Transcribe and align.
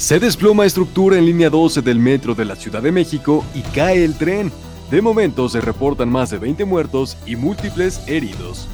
Se 0.00 0.18
desploma 0.18 0.64
estructura 0.64 1.18
en 1.18 1.26
línea 1.26 1.50
12 1.50 1.82
del 1.82 1.98
metro 1.98 2.34
de 2.34 2.46
la 2.46 2.56
Ciudad 2.56 2.80
de 2.82 2.90
México 2.90 3.44
y 3.54 3.60
cae 3.60 4.02
el 4.02 4.14
tren. 4.14 4.50
De 4.90 5.02
momento 5.02 5.46
se 5.50 5.60
reportan 5.60 6.08
más 6.08 6.30
de 6.30 6.38
20 6.38 6.64
muertos 6.64 7.18
y 7.26 7.36
múltiples 7.36 8.00
heridos. 8.08 8.66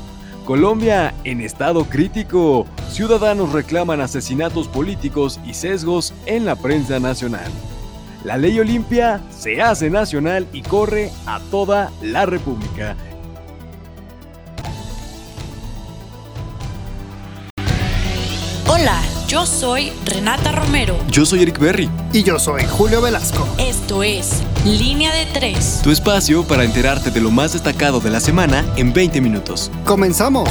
Colombia 0.45 1.13
en 1.25 1.41
estado 1.41 1.85
crítico. 1.87 2.65
Ciudadanos 2.91 3.53
reclaman 3.53 4.01
asesinatos 4.01 4.69
políticos 4.69 5.41
y 5.45 5.55
sesgos 5.55 6.15
en 6.27 6.45
la 6.45 6.55
prensa 6.55 7.01
nacional. 7.01 7.51
La 8.23 8.37
ley 8.37 8.61
Olimpia 8.61 9.21
se 9.31 9.61
hace 9.61 9.91
nacional 9.91 10.47
y 10.53 10.63
corre 10.63 11.11
a 11.27 11.41
toda 11.51 11.91
la 12.03 12.25
República. 12.27 12.97
Yo 19.27 19.45
soy 19.45 19.93
Renata 20.05 20.53
Romero. 20.53 20.97
Yo 21.11 21.27
soy 21.27 21.43
Eric 21.43 21.59
Berry. 21.59 21.91
Y 22.13 22.23
yo 22.23 22.39
soy 22.39 22.63
Julio 22.65 23.03
Velasco. 23.03 23.47
Esto 23.59 24.03
es 24.03 24.43
Línea 24.65 25.13
de 25.13 25.27
Tres. 25.27 25.81
Tu 25.83 25.91
espacio 25.91 26.45
para 26.45 26.63
enterarte 26.63 27.11
de 27.11 27.21
lo 27.21 27.33
más 27.33 27.53
destacado 27.53 27.99
de 27.99 28.11
la 28.11 28.21
semana 28.21 28.65
en 28.77 28.93
20 28.93 29.21
minutos. 29.21 29.71
¡Comenzamos! 29.85 30.49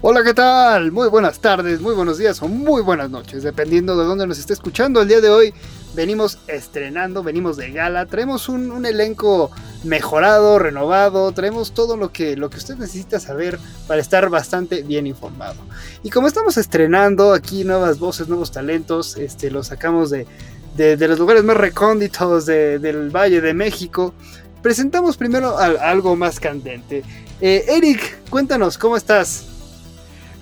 Hola, 0.00 0.22
¿qué 0.24 0.34
tal? 0.34 0.92
Muy 0.92 1.08
buenas 1.08 1.38
tardes, 1.38 1.80
muy 1.80 1.94
buenos 1.94 2.18
días 2.18 2.42
o 2.42 2.48
muy 2.48 2.82
buenas 2.82 3.08
noches, 3.10 3.42
dependiendo 3.42 3.96
de 3.96 4.04
dónde 4.04 4.26
nos 4.26 4.38
esté 4.38 4.52
escuchando. 4.52 5.00
El 5.00 5.08
día 5.08 5.20
de 5.20 5.30
hoy 5.30 5.54
venimos 5.94 6.38
estrenando, 6.46 7.22
venimos 7.22 7.56
de 7.56 7.70
gala, 7.70 8.06
traemos 8.06 8.48
un, 8.48 8.84
elenco 8.86 9.50
mejorado, 9.84 10.58
renovado, 10.58 11.32
traemos 11.32 11.72
todo 11.72 11.96
lo 11.96 12.12
que, 12.12 12.36
lo 12.36 12.50
que 12.50 12.58
usted 12.58 12.76
necesita 12.76 13.20
saber 13.20 13.58
para 13.86 14.00
estar 14.00 14.28
bastante 14.30 14.82
bien 14.82 15.06
informado. 15.06 15.56
Y 16.02 16.10
como 16.10 16.26
estamos 16.26 16.56
estrenando 16.56 17.32
aquí 17.32 17.64
nuevas 17.64 17.98
voces, 17.98 18.28
nuevos 18.28 18.52
talentos, 18.52 19.16
este, 19.16 19.50
los 19.50 19.68
sacamos 19.68 20.10
de, 20.10 20.26
los 20.76 21.18
lugares 21.18 21.44
más 21.44 21.56
recónditos 21.56 22.46
del 22.46 23.10
Valle 23.10 23.40
de 23.40 23.54
México, 23.54 24.14
presentamos 24.62 25.16
primero 25.16 25.58
algo 25.58 26.16
más 26.16 26.40
candente. 26.40 27.02
Eh, 27.40 27.64
Eric, 27.68 28.28
cuéntanos, 28.30 28.78
¿cómo 28.78 28.96
estás? 28.96 29.51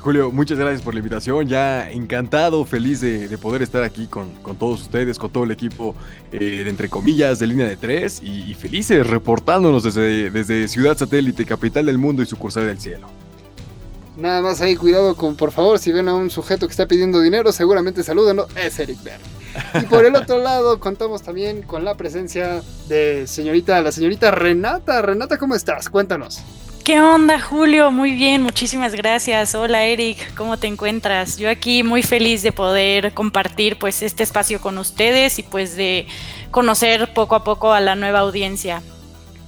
Julio, 0.01 0.31
muchas 0.31 0.59
gracias 0.59 0.81
por 0.81 0.95
la 0.95 1.01
invitación. 1.01 1.47
Ya 1.47 1.91
encantado, 1.91 2.65
feliz 2.65 3.03
de, 3.03 3.37
poder 3.37 3.61
estar 3.61 3.83
aquí 3.83 4.07
con, 4.07 4.31
todos 4.59 4.81
ustedes, 4.83 5.19
con 5.19 5.31
todo 5.31 5.45
el 5.45 5.51
equipo 5.51 5.95
eh, 6.33 6.39
de 6.39 6.71
entre 6.71 6.89
comillas 6.89 7.39
de 7.39 7.47
línea 7.47 7.69
de 7.69 7.77
tres 7.77 8.23
y, 8.23 8.55
felices 8.55 9.07
reportándonos 9.07 9.83
desde, 9.83 10.31
desde 10.31 10.69
Ciudad 10.69 10.97
Satélite, 10.97 11.45
capital 11.45 11.87
del 11.87 11.99
mundo 11.99 12.23
y 12.23 12.27
sucursal 12.27 12.67
del 12.67 12.81
cielo. 12.81 13.09
Nada 14.17 14.43
más 14.43 14.61
ahí, 14.61 14.75
cuidado 14.77 15.15
con, 15.17 15.37
por 15.37 15.53
favor, 15.53 15.79
si 15.79 15.93
ven 15.93 16.09
a 16.09 16.15
un 16.15 16.31
sujeto 16.31 16.67
que 16.67 16.73
está 16.73 16.87
pidiendo 16.87 17.21
dinero, 17.21 17.53
seguramente 17.53 18.03
salúdenlo, 18.03 18.49
es 18.57 18.79
Eric 18.79 19.03
Berg. 19.03 19.21
Y 19.83 19.87
por 19.87 20.05
el 20.05 20.15
otro 20.15 20.39
lado, 20.39 20.79
contamos 20.81 21.23
también 21.23 21.63
con 21.63 21.85
la 21.85 21.97
presencia 21.97 22.63
de 22.89 23.27
señorita, 23.27 23.81
la 23.81 23.93
señorita 23.93 24.31
Renata. 24.31 25.03
Renata, 25.03 25.39
¿cómo 25.39 25.55
estás? 25.55 25.89
Cuéntanos. 25.89 26.43
¿Qué 26.85 26.99
onda, 26.99 27.39
Julio? 27.39 27.91
Muy 27.91 28.13
bien, 28.13 28.43
muchísimas 28.43 28.95
gracias. 28.95 29.55
Hola, 29.55 29.85
Eric, 29.85 30.35
¿cómo 30.35 30.59
te 30.59 30.67
encuentras? 30.67 31.37
Yo 31.37 31.51
aquí 31.51 31.83
muy 31.83 32.03
feliz 32.03 32.43
de 32.43 32.53
poder 32.53 33.13
compartir 33.13 33.79
pues 33.79 34.03
este 34.03 34.23
espacio 34.23 34.61
con 34.61 34.79
ustedes 34.79 35.39
y 35.39 35.43
pues 35.43 35.77
de 35.77 36.07
conocer 36.51 37.13
poco 37.13 37.35
a 37.35 37.45
poco 37.45 37.73
a 37.73 37.81
la 37.81 37.97
nueva 37.97 38.21
audiencia. 38.21 38.83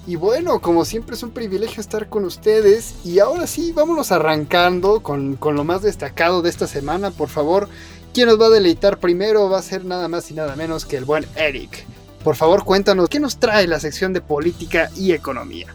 Y 0.07 0.17
bueno, 0.17 0.61
como 0.61 0.85
siempre 0.85 1.17
es 1.17 1.23
un 1.23 1.31
privilegio 1.31 1.81
estar 1.81 2.09
con 2.09 2.25
ustedes. 2.27 2.97
Y 3.03 3.19
ahora 3.19 3.47
sí, 3.47 3.73
vámonos 3.73 4.13
arrancando 4.13 5.01
con, 5.03 5.37
con 5.37 5.57
lo 5.57 5.65
más 5.65 5.81
destacado 5.81 6.43
de 6.43 6.51
esta 6.51 6.67
semana. 6.67 7.11
Por 7.11 7.31
favor, 7.31 7.69
¿quién 8.13 8.29
nos 8.29 8.39
va 8.41 8.47
a 8.47 8.51
deleitar 8.51 8.99
primero? 8.99 9.49
Va 9.49 9.59
a 9.59 9.63
ser 9.63 9.87
nada 9.87 10.07
más 10.07 10.31
y 10.31 10.35
nada 10.35 10.55
menos 10.55 10.85
que 10.85 10.99
el 10.99 11.07
buen 11.07 11.27
Eric. 11.35 11.87
Por 12.23 12.37
favor, 12.37 12.65
cuéntanos, 12.65 13.09
¿qué 13.09 13.21
nos 13.21 13.39
trae 13.39 13.67
la 13.67 13.81
sección 13.81 14.13
de 14.13 14.21
política 14.21 14.91
y 14.97 15.13
economía? 15.13 15.75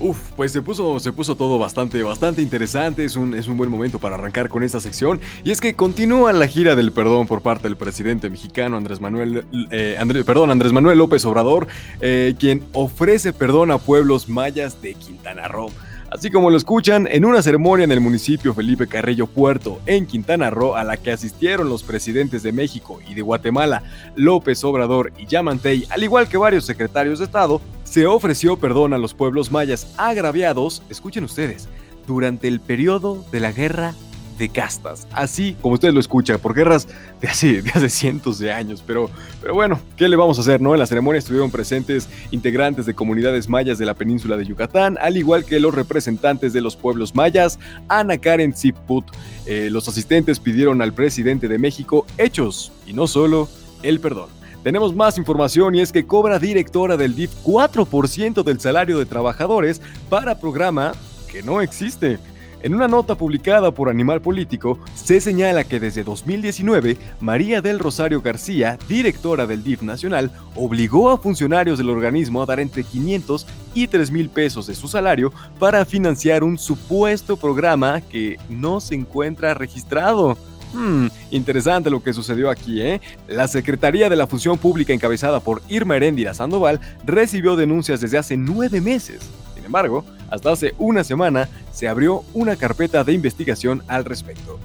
Uf, 0.00 0.16
pues 0.36 0.52
se 0.52 0.62
puso, 0.62 1.00
se 1.00 1.12
puso 1.12 1.34
todo 1.34 1.58
bastante, 1.58 2.02
bastante 2.02 2.40
interesante. 2.40 3.04
Es 3.04 3.16
un, 3.16 3.34
es 3.34 3.48
un 3.48 3.56
buen 3.56 3.70
momento 3.70 3.98
para 3.98 4.14
arrancar 4.14 4.48
con 4.48 4.62
esta 4.62 4.80
sección. 4.80 5.20
Y 5.42 5.50
es 5.50 5.60
que 5.60 5.74
continúa 5.74 6.32
la 6.32 6.46
gira 6.46 6.76
del 6.76 6.92
perdón 6.92 7.26
por 7.26 7.42
parte 7.42 7.64
del 7.64 7.76
presidente 7.76 8.30
mexicano 8.30 8.76
Andrés 8.76 9.00
Manuel, 9.00 9.44
eh, 9.70 9.98
perdón, 10.24 10.50
Andrés 10.50 10.72
Manuel 10.72 10.98
López 10.98 11.24
Obrador, 11.24 11.66
eh, 12.00 12.34
quien 12.38 12.62
ofrece 12.72 13.32
perdón 13.32 13.70
a 13.72 13.78
pueblos 13.78 14.28
mayas 14.28 14.80
de 14.80 14.94
Quintana 14.94 15.48
Roo. 15.48 15.70
Así 16.10 16.30
como 16.30 16.48
lo 16.48 16.56
escuchan, 16.56 17.06
en 17.10 17.26
una 17.26 17.42
ceremonia 17.42 17.84
en 17.84 17.92
el 17.92 18.00
municipio 18.00 18.54
Felipe 18.54 18.86
Carrillo 18.86 19.26
Puerto, 19.26 19.78
en 19.84 20.06
Quintana 20.06 20.48
Roo, 20.48 20.74
a 20.74 20.82
la 20.82 20.96
que 20.96 21.12
asistieron 21.12 21.68
los 21.68 21.82
presidentes 21.82 22.42
de 22.42 22.50
México 22.50 22.98
y 23.06 23.14
de 23.14 23.20
Guatemala, 23.20 23.82
López 24.16 24.64
Obrador 24.64 25.12
y 25.18 25.26
Yamantey, 25.26 25.84
al 25.90 26.02
igual 26.02 26.26
que 26.26 26.38
varios 26.38 26.64
secretarios 26.64 27.18
de 27.18 27.26
Estado, 27.26 27.60
se 27.88 28.06
ofreció 28.06 28.58
perdón 28.58 28.92
a 28.92 28.98
los 28.98 29.14
pueblos 29.14 29.50
mayas 29.50 29.94
agraviados, 29.96 30.82
escuchen 30.90 31.24
ustedes, 31.24 31.68
durante 32.06 32.46
el 32.46 32.60
periodo 32.60 33.24
de 33.32 33.40
la 33.40 33.50
guerra 33.50 33.94
de 34.38 34.50
castas. 34.50 35.08
Así 35.10 35.56
como 35.62 35.74
ustedes 35.74 35.94
lo 35.94 36.00
escuchan, 36.00 36.38
por 36.38 36.54
guerras 36.54 36.86
de 37.20 37.28
hace, 37.28 37.62
de 37.62 37.70
hace 37.70 37.88
cientos 37.88 38.38
de 38.38 38.52
años. 38.52 38.84
Pero, 38.86 39.10
pero 39.40 39.54
bueno, 39.54 39.80
¿qué 39.96 40.06
le 40.06 40.16
vamos 40.16 40.36
a 40.36 40.42
hacer, 40.42 40.60
no? 40.60 40.74
En 40.74 40.80
la 40.80 40.86
ceremonia 40.86 41.18
estuvieron 41.18 41.50
presentes 41.50 42.08
integrantes 42.30 42.84
de 42.84 42.94
comunidades 42.94 43.48
mayas 43.48 43.78
de 43.78 43.86
la 43.86 43.94
península 43.94 44.36
de 44.36 44.44
Yucatán, 44.44 44.98
al 45.00 45.16
igual 45.16 45.46
que 45.46 45.58
los 45.58 45.74
representantes 45.74 46.52
de 46.52 46.60
los 46.60 46.76
pueblos 46.76 47.14
mayas, 47.14 47.58
Ana 47.88 48.18
Karen 48.18 48.54
Ziput. 48.54 49.06
Eh, 49.46 49.70
los 49.72 49.88
asistentes 49.88 50.40
pidieron 50.40 50.82
al 50.82 50.92
presidente 50.92 51.48
de 51.48 51.58
México 51.58 52.06
hechos 52.18 52.70
y 52.86 52.92
no 52.92 53.06
solo 53.06 53.48
el 53.82 53.98
perdón. 53.98 54.37
Tenemos 54.68 54.94
más 54.94 55.16
información 55.16 55.74
y 55.74 55.80
es 55.80 55.92
que 55.92 56.04
cobra 56.04 56.38
directora 56.38 56.98
del 56.98 57.14
DIF 57.16 57.32
4% 57.42 58.42
del 58.42 58.60
salario 58.60 58.98
de 58.98 59.06
trabajadores 59.06 59.80
para 60.10 60.38
programa 60.38 60.92
que 61.32 61.42
no 61.42 61.62
existe. 61.62 62.18
En 62.62 62.74
una 62.74 62.86
nota 62.86 63.14
publicada 63.14 63.70
por 63.70 63.88
Animal 63.88 64.20
Político, 64.20 64.78
se 64.94 65.22
señala 65.22 65.64
que 65.64 65.80
desde 65.80 66.04
2019, 66.04 66.98
María 67.18 67.62
del 67.62 67.78
Rosario 67.78 68.20
García, 68.20 68.78
directora 68.86 69.46
del 69.46 69.64
DIF 69.64 69.80
nacional, 69.80 70.30
obligó 70.54 71.08
a 71.08 71.16
funcionarios 71.16 71.78
del 71.78 71.88
organismo 71.88 72.42
a 72.42 72.46
dar 72.46 72.60
entre 72.60 72.84
500 72.84 73.46
y 73.72 73.86
3 73.86 74.10
mil 74.10 74.28
pesos 74.28 74.66
de 74.66 74.74
su 74.74 74.86
salario 74.86 75.32
para 75.58 75.86
financiar 75.86 76.44
un 76.44 76.58
supuesto 76.58 77.38
programa 77.38 78.02
que 78.02 78.36
no 78.50 78.80
se 78.80 78.96
encuentra 78.96 79.54
registrado. 79.54 80.36
Hmm, 80.72 81.06
interesante 81.30 81.90
lo 81.90 82.02
que 82.02 82.12
sucedió 82.12 82.50
aquí, 82.50 82.82
¿eh? 82.82 83.00
La 83.26 83.48
Secretaría 83.48 84.08
de 84.08 84.16
la 84.16 84.26
Función 84.26 84.58
Pública 84.58 84.92
encabezada 84.92 85.40
por 85.40 85.62
Irma 85.68 85.96
Heréndira 85.96 86.34
Sandoval 86.34 86.80
recibió 87.04 87.56
denuncias 87.56 88.00
desde 88.00 88.18
hace 88.18 88.36
nueve 88.36 88.80
meses. 88.80 89.20
Sin 89.54 89.64
embargo, 89.64 90.04
hasta 90.30 90.52
hace 90.52 90.74
una 90.78 91.04
semana 91.04 91.48
se 91.72 91.88
abrió 91.88 92.22
una 92.34 92.56
carpeta 92.56 93.04
de 93.04 93.12
investigación 93.12 93.82
al 93.88 94.04
respecto. 94.04 94.58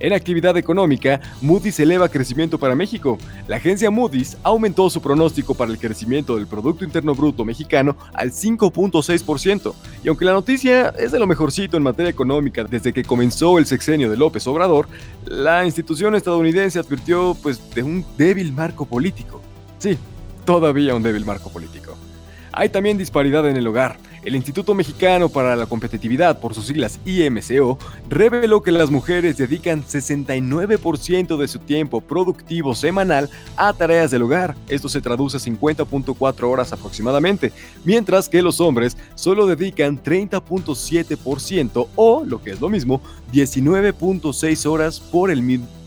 En 0.00 0.12
actividad 0.12 0.56
económica, 0.56 1.20
Moody's 1.40 1.80
eleva 1.80 2.08
crecimiento 2.08 2.58
para 2.58 2.76
México. 2.76 3.18
La 3.48 3.56
agencia 3.56 3.90
Moody's 3.90 4.36
aumentó 4.44 4.88
su 4.90 5.02
pronóstico 5.02 5.54
para 5.54 5.72
el 5.72 5.78
crecimiento 5.78 6.36
del 6.36 6.46
Producto 6.46 6.84
Interno 6.84 7.14
Bruto 7.14 7.44
mexicano 7.44 7.96
al 8.12 8.30
5.6%. 8.30 9.74
Y 10.04 10.08
aunque 10.08 10.24
la 10.24 10.32
noticia 10.32 10.90
es 10.90 11.10
de 11.10 11.18
lo 11.18 11.26
mejorcito 11.26 11.76
en 11.76 11.82
materia 11.82 12.10
económica 12.10 12.62
desde 12.62 12.92
que 12.92 13.02
comenzó 13.02 13.58
el 13.58 13.66
sexenio 13.66 14.08
de 14.08 14.16
López 14.16 14.46
Obrador, 14.46 14.88
la 15.24 15.64
institución 15.64 16.14
estadounidense 16.14 16.78
advirtió 16.78 17.36
pues 17.42 17.74
de 17.74 17.82
un 17.82 18.04
débil 18.16 18.52
marco 18.52 18.86
político. 18.86 19.42
Sí, 19.78 19.98
todavía 20.44 20.94
un 20.94 21.02
débil 21.02 21.24
marco 21.24 21.50
político. 21.50 21.96
Hay 22.52 22.68
también 22.68 22.98
disparidad 22.98 23.48
en 23.48 23.56
el 23.56 23.66
hogar. 23.66 23.98
El 24.28 24.36
Instituto 24.36 24.74
Mexicano 24.74 25.30
para 25.30 25.56
la 25.56 25.64
Competitividad, 25.64 26.38
por 26.38 26.52
sus 26.52 26.66
siglas 26.66 27.00
IMCO, 27.06 27.78
reveló 28.10 28.60
que 28.60 28.70
las 28.70 28.90
mujeres 28.90 29.38
dedican 29.38 29.82
69% 29.82 31.38
de 31.38 31.48
su 31.48 31.58
tiempo 31.60 32.02
productivo 32.02 32.74
semanal 32.74 33.30
a 33.56 33.72
tareas 33.72 34.10
del 34.10 34.24
hogar. 34.24 34.54
Esto 34.68 34.90
se 34.90 35.00
traduce 35.00 35.38
a 35.38 35.40
50.4 35.40 36.42
horas 36.42 36.74
aproximadamente, 36.74 37.52
mientras 37.86 38.28
que 38.28 38.42
los 38.42 38.60
hombres 38.60 38.98
solo 39.14 39.46
dedican 39.46 39.98
30.7% 39.98 41.88
o, 41.96 42.22
lo 42.22 42.42
que 42.42 42.50
es 42.50 42.60
lo 42.60 42.68
mismo, 42.68 43.00
19.6 43.32 44.66
horas 44.66 45.00
por 45.00 45.30
el 45.30 45.40
mismo 45.40 45.77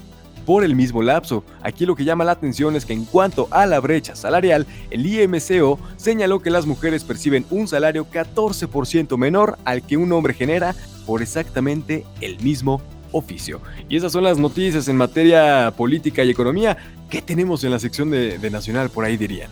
por 0.46 0.64
el 0.64 0.76
mismo 0.76 1.02
lapso. 1.02 1.44
Aquí 1.62 1.86
lo 1.86 1.96
que 1.96 2.04
llama 2.04 2.24
la 2.24 2.34
atención 2.34 2.76
es 2.76 2.86
que 2.86 2.94
en 2.94 3.06
cuanto 3.06 3.48
a 3.52 3.66
la 3.66 3.80
brecha 3.80 4.16
salarial, 4.16 4.66
el 4.90 5.06
IMCO 5.06 5.80
señaló 5.98 6.42
que 6.42 6.50
las 6.50 6.66
mujeres 6.66 7.04
perciben 7.04 7.46
un 7.50 7.68
salario 7.68 8.08
14% 8.12 9.18
menor 9.18 9.58
al 9.66 9.84
que 9.84 9.98
un 9.98 10.12
hombre 10.12 10.34
genera 10.34 10.76
por 11.06 11.22
exactamente 11.22 12.06
el 12.22 12.40
mismo 12.42 12.82
oficio. 13.12 13.62
Y 13.90 13.98
esas 13.98 14.12
son 14.12 14.24
las 14.24 14.38
noticias 14.38 14.88
en 14.88 14.98
materia 14.98 15.74
política 15.76 16.24
y 16.24 16.30
economía. 16.30 16.78
¿Qué 17.10 17.22
tenemos 17.22 17.64
en 17.64 17.72
la 17.72 17.80
sección 17.80 18.10
de, 18.10 18.38
de 18.38 18.50
Nacional 18.50 18.90
por 18.90 19.06
ahí 19.06 19.18
dirían? 19.18 19.50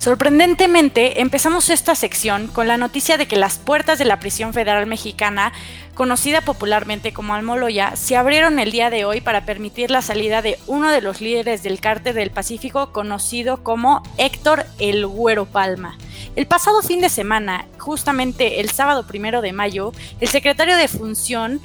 Sorprendentemente, 0.00 1.20
empezamos 1.20 1.68
esta 1.68 1.94
sección 1.94 2.46
con 2.46 2.66
la 2.66 2.78
noticia 2.78 3.18
de 3.18 3.28
que 3.28 3.36
las 3.36 3.58
puertas 3.58 3.98
de 3.98 4.06
la 4.06 4.18
prisión 4.18 4.54
federal 4.54 4.86
mexicana 4.86 5.52
conocida 5.94 6.40
popularmente 6.40 7.12
como 7.12 7.34
Almoloya, 7.34 7.96
se 7.96 8.16
abrieron 8.16 8.58
el 8.58 8.72
día 8.72 8.90
de 8.90 9.04
hoy 9.04 9.20
para 9.20 9.44
permitir 9.44 9.90
la 9.90 10.02
salida 10.02 10.42
de 10.42 10.58
uno 10.66 10.90
de 10.90 11.00
los 11.00 11.20
líderes 11.20 11.62
del 11.62 11.80
cártel 11.80 12.14
del 12.14 12.30
Pacífico 12.30 12.92
conocido 12.92 13.62
como 13.62 14.02
Héctor 14.16 14.64
El 14.78 15.06
Güero 15.06 15.46
Palma. 15.46 15.96
El 16.36 16.46
pasado 16.46 16.82
fin 16.82 17.00
de 17.00 17.08
semana, 17.08 17.66
justamente 17.78 18.60
el 18.60 18.70
sábado 18.70 19.06
primero 19.06 19.42
de 19.42 19.52
mayo, 19.52 19.92
el 20.20 20.28
secretario 20.28 20.76
de 20.76 20.88
Función 20.88 21.60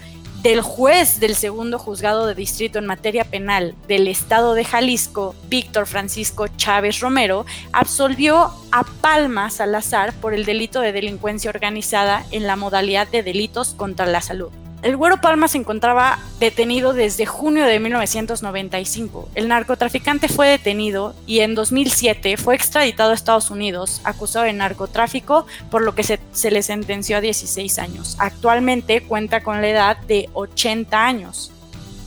del 0.45 0.61
juez 0.61 1.19
del 1.19 1.33
segundo 1.33 1.79
juzgado 1.79 2.27
de 2.27 2.35
distrito 2.35 2.77
en 2.77 2.85
materia 2.85 3.23
penal 3.23 3.73
del 3.87 4.07
estado 4.07 4.53
de 4.53 4.63
Jalisco, 4.63 5.33
Víctor 5.47 5.87
Francisco 5.87 6.47
Chávez 6.49 6.99
Romero, 6.99 7.47
absolvió 7.71 8.51
a 8.71 8.83
Palma 9.01 9.49
Salazar 9.49 10.13
por 10.13 10.35
el 10.35 10.45
delito 10.45 10.81
de 10.81 10.91
delincuencia 10.91 11.49
organizada 11.49 12.23
en 12.29 12.45
la 12.45 12.57
modalidad 12.57 13.07
de 13.07 13.23
delitos 13.23 13.73
contra 13.73 14.05
la 14.05 14.21
salud. 14.21 14.51
El 14.85 14.97
Güero 14.97 15.19
Palma 15.19 15.47
se 15.47 15.57
encontraba 15.57 16.19
detenido 16.39 16.93
desde 16.93 17.25
junio 17.25 17.65
de 17.65 17.79
1995. 17.79 19.29
El 19.33 19.47
narcotraficante 19.47 20.29
fue 20.29 20.47
detenido 20.47 21.15
y 21.25 21.39
en 21.39 21.55
2007 21.55 22.37
fue 22.37 22.53
extraditado 22.53 23.09
a 23.09 23.15
Estados 23.15 23.49
Unidos 23.49 23.99
acusado 24.03 24.45
de 24.45 24.53
narcotráfico, 24.53 25.47
por 25.71 25.81
lo 25.81 25.95
que 25.95 26.03
se, 26.03 26.19
se, 26.33 26.51
le 26.51 26.61
sentenció 26.61 27.17
a 27.17 27.21
16 27.21 27.79
años. 27.79 28.15
Actualmente 28.19 29.01
cuenta 29.01 29.41
con 29.41 29.59
la 29.59 29.69
edad 29.69 29.97
de 30.01 30.29
80 30.33 31.03
años. 31.03 31.51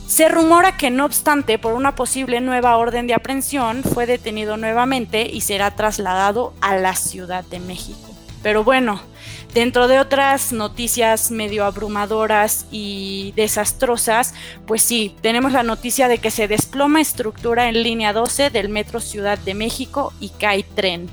Se 0.07 0.29
rumora 0.29 0.77
que 0.77 0.89
no 0.89 1.03
obstante, 1.03 1.59
por 1.59 1.73
una 1.73 1.95
posible 1.95 2.39
nueva 2.39 2.77
orden 2.77 3.07
de 3.07 3.13
aprehensión, 3.13 3.83
fue 3.83 4.05
detenido 4.05 4.55
nuevamente 4.55 5.29
y 5.29 5.41
será 5.41 5.75
trasladado 5.75 6.53
a 6.61 6.77
la 6.77 6.95
Ciudad 6.95 7.43
de 7.43 7.59
México. 7.59 8.08
Pero 8.41 8.63
bueno, 8.63 9.01
Dentro 9.53 9.87
de 9.87 9.99
otras 9.99 10.53
noticias 10.53 11.31
medio 11.31 11.65
abrumadoras 11.65 12.67
y 12.69 13.33
desastrosas, 13.35 14.35
pues 14.67 14.83
sí, 14.83 15.15
tenemos 15.21 15.53
la 15.53 15.63
noticia 15.63 16.07
de 16.07 16.19
que 16.19 16.29
se 16.29 16.47
desploma 16.47 17.01
estructura 17.01 17.67
en 17.67 17.81
línea 17.81 18.13
12 18.13 18.51
del 18.51 18.69
Metro 18.69 18.99
Ciudad 18.99 19.39
de 19.39 19.55
México 19.55 20.13
y 20.19 20.29
cae 20.29 20.61
tren. 20.61 21.09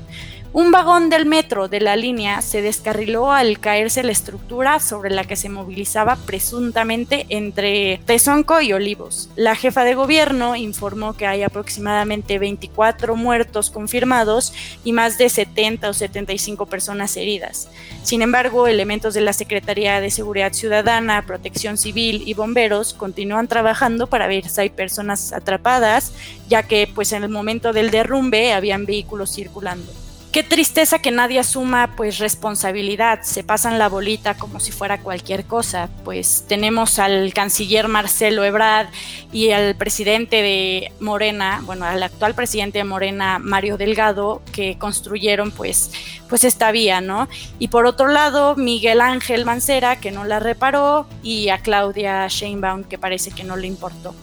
Un 0.57 0.71
vagón 0.71 1.11
del 1.11 1.27
metro 1.27 1.67
de 1.67 1.79
la 1.79 1.95
línea 1.95 2.41
se 2.41 2.63
descarriló 2.63 3.31
al 3.31 3.59
caerse 3.59 4.01
la 4.01 4.11
estructura 4.11 4.79
sobre 4.79 5.11
la 5.11 5.23
que 5.23 5.35
se 5.35 5.49
movilizaba 5.49 6.15
presuntamente 6.15 7.27
entre 7.29 7.99
Tezonco 8.07 8.59
y 8.59 8.73
Olivos. 8.73 9.29
La 9.35 9.53
jefa 9.53 9.83
de 9.83 9.93
gobierno 9.93 10.55
informó 10.55 11.13
que 11.13 11.27
hay 11.27 11.43
aproximadamente 11.43 12.39
24 12.39 13.15
muertos 13.15 13.69
confirmados 13.69 14.51
y 14.83 14.93
más 14.93 15.19
de 15.19 15.29
70 15.29 15.91
o 15.91 15.93
75 15.93 16.65
personas 16.65 17.15
heridas. 17.17 17.69
Sin 18.01 18.23
embargo, 18.23 18.65
elementos 18.65 19.13
de 19.13 19.21
la 19.21 19.33
Secretaría 19.33 20.01
de 20.01 20.09
Seguridad 20.09 20.53
Ciudadana, 20.53 21.23
Protección 21.27 21.77
Civil 21.77 22.23
y 22.25 22.33
bomberos 22.33 22.95
continúan 22.95 23.47
trabajando 23.47 24.07
para 24.07 24.25
ver 24.25 24.49
si 24.49 24.61
hay 24.61 24.69
personas 24.71 25.33
atrapadas, 25.33 26.13
ya 26.49 26.63
que 26.63 26.89
pues 26.95 27.11
en 27.11 27.21
el 27.21 27.29
momento 27.29 27.73
del 27.73 27.91
derrumbe 27.91 28.53
habían 28.53 28.87
vehículos 28.87 29.31
circulando. 29.35 30.06
Qué 30.31 30.43
tristeza 30.43 30.99
que 30.99 31.09
nadie 31.09 31.39
asuma 31.39 31.95
pues 31.95 32.19
responsabilidad, 32.19 33.21
se 33.23 33.43
pasan 33.43 33.79
la 33.79 33.89
bolita 33.89 34.37
como 34.37 34.59
si 34.59 34.71
fuera 34.71 34.99
cualquier 34.99 35.45
cosa. 35.45 35.89
Pues 36.03 36.45
tenemos 36.47 36.99
al 36.99 37.33
canciller 37.33 37.87
Marcelo 37.87 38.43
Ebrard 38.43 38.89
y 39.31 39.51
al 39.51 39.75
presidente 39.75 40.41
de 40.41 40.91
Morena, 40.99 41.61
bueno, 41.65 41.85
al 41.85 42.03
actual 42.03 42.35
presidente 42.35 42.77
de 42.77 42.83
Morena 42.83 43.39
Mario 43.39 43.77
Delgado 43.77 44.41
que 44.51 44.77
construyeron 44.77 45.51
pues 45.51 45.91
pues 46.29 46.43
esta 46.43 46.71
vía, 46.71 46.99
¿no? 46.99 47.29
Y 47.57 47.69
por 47.69 47.85
otro 47.85 48.09
lado, 48.09 48.55
Miguel 48.57 49.01
Ángel 49.01 49.45
Mancera 49.45 49.95
que 49.95 50.11
no 50.11 50.25
la 50.25 50.39
reparó 50.39 51.07
y 51.23 51.49
a 51.49 51.59
Claudia 51.59 52.27
Sheinbaum 52.27 52.83
que 52.83 52.97
parece 52.97 53.31
que 53.31 53.45
no 53.45 53.55
le 53.55 53.67
importó. 53.67 54.13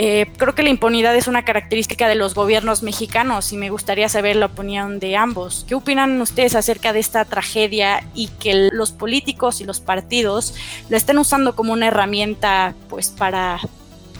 Eh, 0.00 0.30
creo 0.36 0.54
que 0.54 0.62
la 0.62 0.68
impunidad 0.68 1.16
es 1.16 1.26
una 1.26 1.44
característica 1.44 2.06
de 2.06 2.14
los 2.14 2.32
gobiernos 2.36 2.84
mexicanos 2.84 3.52
y 3.52 3.56
me 3.56 3.68
gustaría 3.68 4.08
saber 4.08 4.36
la 4.36 4.46
opinión 4.46 5.00
de 5.00 5.16
ambos. 5.16 5.66
¿Qué 5.66 5.74
opinan 5.74 6.20
ustedes 6.20 6.54
acerca 6.54 6.92
de 6.92 7.00
esta 7.00 7.24
tragedia 7.24 8.04
y 8.14 8.28
que 8.28 8.68
los 8.70 8.92
políticos 8.92 9.60
y 9.60 9.64
los 9.64 9.80
partidos 9.80 10.54
la 10.88 10.98
estén 10.98 11.18
usando 11.18 11.56
como 11.56 11.72
una 11.72 11.88
herramienta 11.88 12.76
pues 12.88 13.10
para 13.10 13.58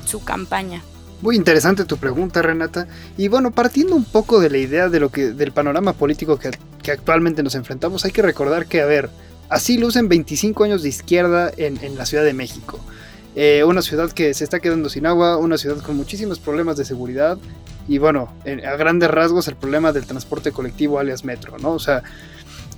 su 0.04 0.25
campaña? 0.25 0.82
Muy 1.22 1.36
interesante 1.36 1.84
tu 1.84 1.96
pregunta, 1.96 2.42
Renata. 2.42 2.88
Y 3.16 3.28
bueno, 3.28 3.52
partiendo 3.52 3.94
un 3.94 4.04
poco 4.04 4.40
de 4.40 4.50
la 4.50 4.58
idea 4.58 4.88
de 4.88 4.98
lo 4.98 5.10
que, 5.10 5.31
del 5.31 5.52
panorama 5.52 5.92
político 5.92 6.40
que, 6.40 6.50
que 6.82 6.90
actualmente 6.90 7.44
nos 7.44 7.54
enfrentamos, 7.54 8.04
hay 8.04 8.10
que 8.10 8.22
recordar 8.22 8.66
que, 8.66 8.81
a 8.81 8.86
ver, 8.86 9.10
así 9.48 9.78
lucen 9.78 10.08
25 10.08 10.64
años 10.64 10.82
de 10.82 10.88
izquierda 10.88 11.52
en, 11.56 11.78
en 11.84 11.96
la 11.96 12.04
Ciudad 12.04 12.24
de 12.24 12.34
México. 12.34 12.81
Eh, 13.34 13.62
una 13.64 13.82
ciudad 13.82 14.10
que 14.10 14.34
se 14.34 14.44
está 14.44 14.60
quedando 14.60 14.88
sin 14.88 15.06
agua, 15.06 15.36
una 15.36 15.58
ciudad 15.58 15.78
con 15.78 15.96
muchísimos 15.96 16.38
problemas 16.38 16.76
de 16.76 16.84
seguridad 16.84 17.38
y 17.86 17.98
bueno, 17.98 18.32
a 18.44 18.76
grandes 18.76 19.10
rasgos 19.10 19.48
el 19.48 19.56
problema 19.56 19.92
del 19.92 20.06
transporte 20.06 20.52
colectivo 20.52 20.98
alias 20.98 21.25
metro, 21.25 21.56
¿no? 21.58 21.72
O 21.72 21.78
sea, 21.78 22.02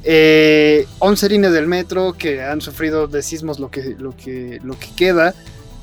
11 0.03 0.07
eh, 0.07 0.87
líneas 1.29 1.53
del 1.53 1.67
metro 1.67 2.13
que 2.13 2.43
han 2.43 2.61
sufrido 2.61 3.07
de 3.07 3.23
sismos 3.23 3.59
lo 3.59 3.71
que, 3.71 3.97
lo 3.99 4.17
que, 4.17 4.61
lo 4.63 4.79
que 4.79 4.89
queda 4.97 5.35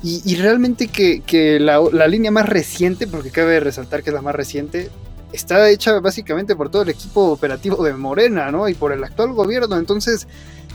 y, 0.02 0.36
realmente 0.36 0.86
que, 0.86 1.58
la, 1.60 1.80
la, 1.92 2.06
línea 2.06 2.30
más 2.30 2.48
reciente, 2.48 3.08
porque 3.08 3.30
cabe 3.30 3.58
resaltar 3.58 4.04
que 4.04 4.10
es 4.10 4.14
la 4.14 4.22
más 4.22 4.34
reciente, 4.34 4.90
está 5.32 5.68
hecha 5.70 5.98
básicamente 5.98 6.54
por 6.54 6.70
todo 6.70 6.82
el 6.82 6.88
equipo 6.90 7.32
operativo 7.32 7.82
de 7.82 7.92
Morena, 7.94 8.52
¿no? 8.52 8.68
Y 8.68 8.74
por 8.74 8.92
el 8.92 9.02
actual 9.02 9.32
gobierno, 9.32 9.76
entonces 9.76 10.28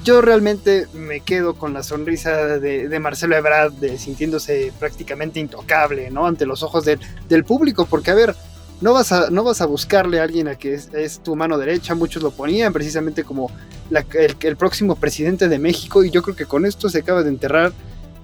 yo 0.03 0.21
realmente 0.21 0.87
me 0.93 1.21
quedo 1.21 1.55
con 1.55 1.73
la 1.73 1.83
sonrisa 1.83 2.59
de, 2.59 2.99
Marcelo 2.99 3.35
Ebrard, 3.35 3.73
de, 3.73 3.97
sintiéndose 3.97 4.73
prácticamente 4.79 5.39
intocable, 5.39 6.11
¿no? 6.11 6.25
Ante 6.25 6.45
los 6.45 6.63
ojos 6.63 6.85
del 6.85 7.43
público, 7.45 7.85
porque 7.85 8.11
a 8.11 8.15
ver, 8.15 8.35
no 8.81 8.93
vas 8.93 9.11
a, 9.11 9.29
no 9.29 9.43
vas 9.43 9.61
a 9.61 9.65
buscarle 9.65 10.19
a 10.19 10.23
alguien 10.23 10.47
a 10.47 10.55
que 10.55 10.73
es, 10.73 11.19
tu 11.23 11.35
mano 11.35 11.57
derecha, 11.57 11.95
muchos 11.95 12.21
lo 12.21 12.31
ponían 12.31 12.73
precisamente 12.73 13.23
como 13.23 13.49
el, 13.89 14.35
el, 14.41 14.57
próximo 14.57 14.95
presidente 14.95 15.47
de 15.47 15.59
México, 15.59 16.03
y 16.03 16.11
yo 16.11 16.21
creo 16.21 16.35
que 16.35 16.45
con 16.45 16.65
esto 16.65 16.89
se 16.89 16.99
acaba 16.99 17.23
de 17.23 17.29
enterrar 17.29 17.71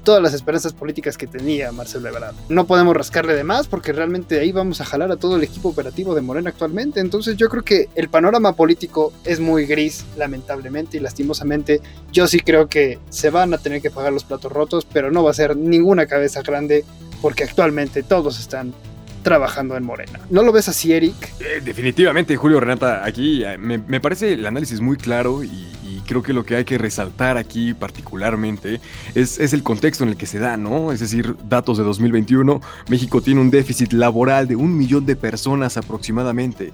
todas 0.09 0.23
las 0.23 0.33
esperanzas 0.33 0.73
políticas 0.73 1.19
que 1.19 1.27
tenía 1.27 1.71
Marcelo 1.71 2.09
Ebrard. 2.09 2.33
No 2.49 2.65
podemos 2.65 2.97
rascarle 2.97 3.35
de 3.35 3.43
más 3.43 3.67
porque 3.67 3.93
realmente 3.93 4.39
ahí 4.39 4.51
vamos 4.51 4.81
a 4.81 4.85
jalar 4.85 5.11
a 5.11 5.17
todo 5.17 5.35
el 5.35 5.43
equipo 5.43 5.69
operativo 5.69 6.15
de 6.15 6.21
Morena 6.21 6.49
actualmente. 6.49 6.99
Entonces 6.99 7.37
yo 7.37 7.47
creo 7.47 7.61
que 7.61 7.89
el 7.93 8.09
panorama 8.09 8.55
político 8.55 9.13
es 9.23 9.39
muy 9.39 9.67
gris, 9.67 10.03
lamentablemente 10.17 10.97
y 10.97 10.99
lastimosamente. 10.99 11.79
Yo 12.11 12.27
sí 12.27 12.39
creo 12.39 12.67
que 12.67 12.97
se 13.11 13.29
van 13.29 13.53
a 13.53 13.59
tener 13.59 13.83
que 13.83 13.91
pagar 13.91 14.11
los 14.11 14.23
platos 14.23 14.51
rotos, 14.51 14.87
pero 14.91 15.11
no 15.11 15.23
va 15.23 15.29
a 15.29 15.35
ser 15.35 15.55
ninguna 15.55 16.07
cabeza 16.07 16.41
grande 16.41 16.85
porque 17.21 17.43
actualmente 17.43 18.01
todos 18.01 18.39
están 18.39 18.73
trabajando 19.21 19.77
en 19.77 19.83
Morena. 19.83 20.19
¿No 20.31 20.41
lo 20.41 20.51
ves 20.51 20.69
así, 20.69 20.91
Eric? 20.91 21.13
Eh, 21.39 21.61
definitivamente, 21.63 22.35
Julio 22.35 22.59
Renata, 22.59 23.05
aquí 23.05 23.43
eh, 23.43 23.59
me, 23.59 23.77
me, 23.77 23.99
parece 23.99 24.33
el 24.33 24.45
análisis 24.47 24.81
muy 24.81 24.97
claro 24.97 25.43
y, 25.43 25.67
creo 26.09 26.23
que 26.23 26.33
lo 26.33 26.43
que 26.43 26.55
hay 26.55 26.65
que 26.65 26.79
resaltar 26.79 27.37
aquí 27.37 27.75
particularmente 27.75 28.81
es, 29.13 29.39
es, 29.39 29.53
el 29.53 29.61
contexto 29.61 30.03
en 30.03 30.09
el 30.09 30.17
que 30.17 30.25
se 30.25 30.39
da, 30.39 30.57
¿no? 30.57 30.91
Es 30.91 31.01
decir, 31.01 31.35
datos 31.47 31.77
de 31.77 31.83
2021, 31.83 32.61
México 32.89 33.21
tiene 33.21 33.41
un 33.41 33.51
déficit 33.51 33.93
laboral 33.93 34.47
de 34.47 34.55
un 34.55 34.75
millón 34.75 35.05
de 35.05 35.15
personas 35.15 35.77
aproximadamente, 35.77 36.73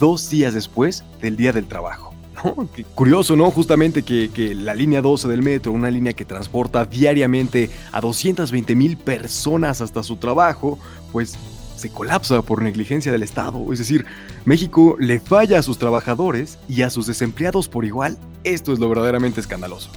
dos 0.00 0.28
días 0.28 0.52
después 0.52 1.04
del 1.20 1.36
Día 1.36 1.52
del 1.52 1.66
Trabajo. 1.66 2.12
curioso, 2.96 3.36
¿no? 3.36 3.52
Justamente 3.52 4.02
que, 4.02 4.30
que, 4.34 4.52
la 4.52 4.74
línea 4.74 5.00
12 5.00 5.28
del 5.28 5.42
metro, 5.42 5.70
una 5.70 5.88
línea 5.88 6.12
que 6.12 6.24
transporta 6.24 6.84
diariamente 6.84 7.70
a 7.92 8.00
220 8.00 8.74
mil 8.74 8.96
personas 8.96 9.80
hasta 9.80 10.02
su 10.02 10.16
trabajo, 10.16 10.76
pues 11.12 11.38
se 11.76 11.90
colapsa 11.90 12.42
por 12.42 12.62
negligencia 12.62 13.12
del 13.12 13.22
Estado. 13.22 13.72
Es 13.72 13.78
decir, 13.78 14.06
México 14.44 14.96
le 14.98 15.20
falla 15.20 15.60
a 15.60 15.62
sus 15.62 15.78
trabajadores 15.78 16.58
y 16.68 16.82
a 16.82 16.90
sus 16.90 17.06
desempleados 17.06 17.68
por 17.68 17.84
igual. 17.84 18.18
Esto 18.44 18.72
es 18.72 18.78
lo 18.78 18.88
verdaderamente 18.88 19.40
escandaloso. 19.40 19.90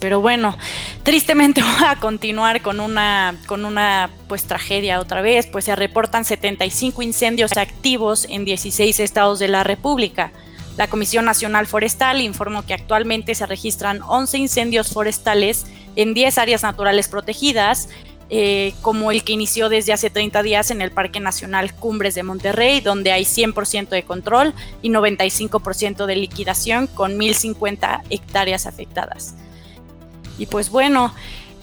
Pero 0.00 0.20
bueno, 0.20 0.56
tristemente 1.02 1.62
voy 1.78 1.86
a 1.86 1.96
continuar 1.96 2.62
con 2.62 2.80
una, 2.80 3.36
con 3.46 3.64
una 3.64 4.10
pues 4.28 4.44
tragedia 4.44 4.98
otra 4.98 5.20
vez, 5.20 5.46
pues 5.46 5.66
se 5.66 5.76
reportan 5.76 6.24
75 6.24 7.02
incendios 7.02 7.56
activos 7.56 8.26
en 8.28 8.44
16 8.44 8.98
estados 8.98 9.38
de 9.38 9.48
la 9.48 9.62
República. 9.62 10.32
La 10.76 10.88
Comisión 10.88 11.26
Nacional 11.26 11.66
Forestal 11.66 12.22
informó 12.22 12.64
que 12.64 12.72
actualmente 12.72 13.34
se 13.34 13.44
registran 13.44 14.00
11 14.02 14.38
incendios 14.38 14.88
forestales 14.88 15.66
en 15.96 16.14
10 16.14 16.38
áreas 16.38 16.62
naturales 16.62 17.08
protegidas, 17.08 17.90
eh, 18.32 18.74
como 18.80 19.10
el 19.10 19.24
que 19.24 19.32
inició 19.32 19.68
desde 19.68 19.92
hace 19.92 20.08
30 20.08 20.44
días 20.44 20.70
en 20.70 20.82
el 20.82 20.92
Parque 20.92 21.18
Nacional 21.18 21.74
Cumbres 21.74 22.14
de 22.14 22.22
Monterrey, 22.22 22.80
donde 22.80 23.10
hay 23.10 23.24
100% 23.24 23.88
de 23.88 24.04
control 24.04 24.54
y 24.82 24.90
95% 24.90 26.06
de 26.06 26.14
liquidación 26.14 26.86
con 26.86 27.18
1.050 27.18 28.02
hectáreas 28.08 28.66
afectadas. 28.66 29.34
Y 30.38 30.46
pues 30.46 30.70
bueno, 30.70 31.12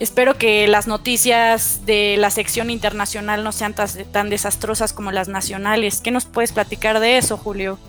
espero 0.01 0.37
que 0.37 0.67
las 0.67 0.87
noticias 0.87 1.85
de 1.85 2.17
la 2.17 2.31
sección 2.31 2.69
internacional 2.69 3.45
no 3.45 3.53
sean 3.53 3.73
tan 3.73 4.29
desastrosas 4.29 4.91
como 4.91 5.13
las 5.13 5.29
nacionales. 5.29 6.01
¿Qué 6.01 6.11
nos 6.11 6.25
puedes 6.25 6.51
platicar 6.51 6.99
de 6.99 7.17
eso, 7.17 7.37
Julio? 7.37 7.79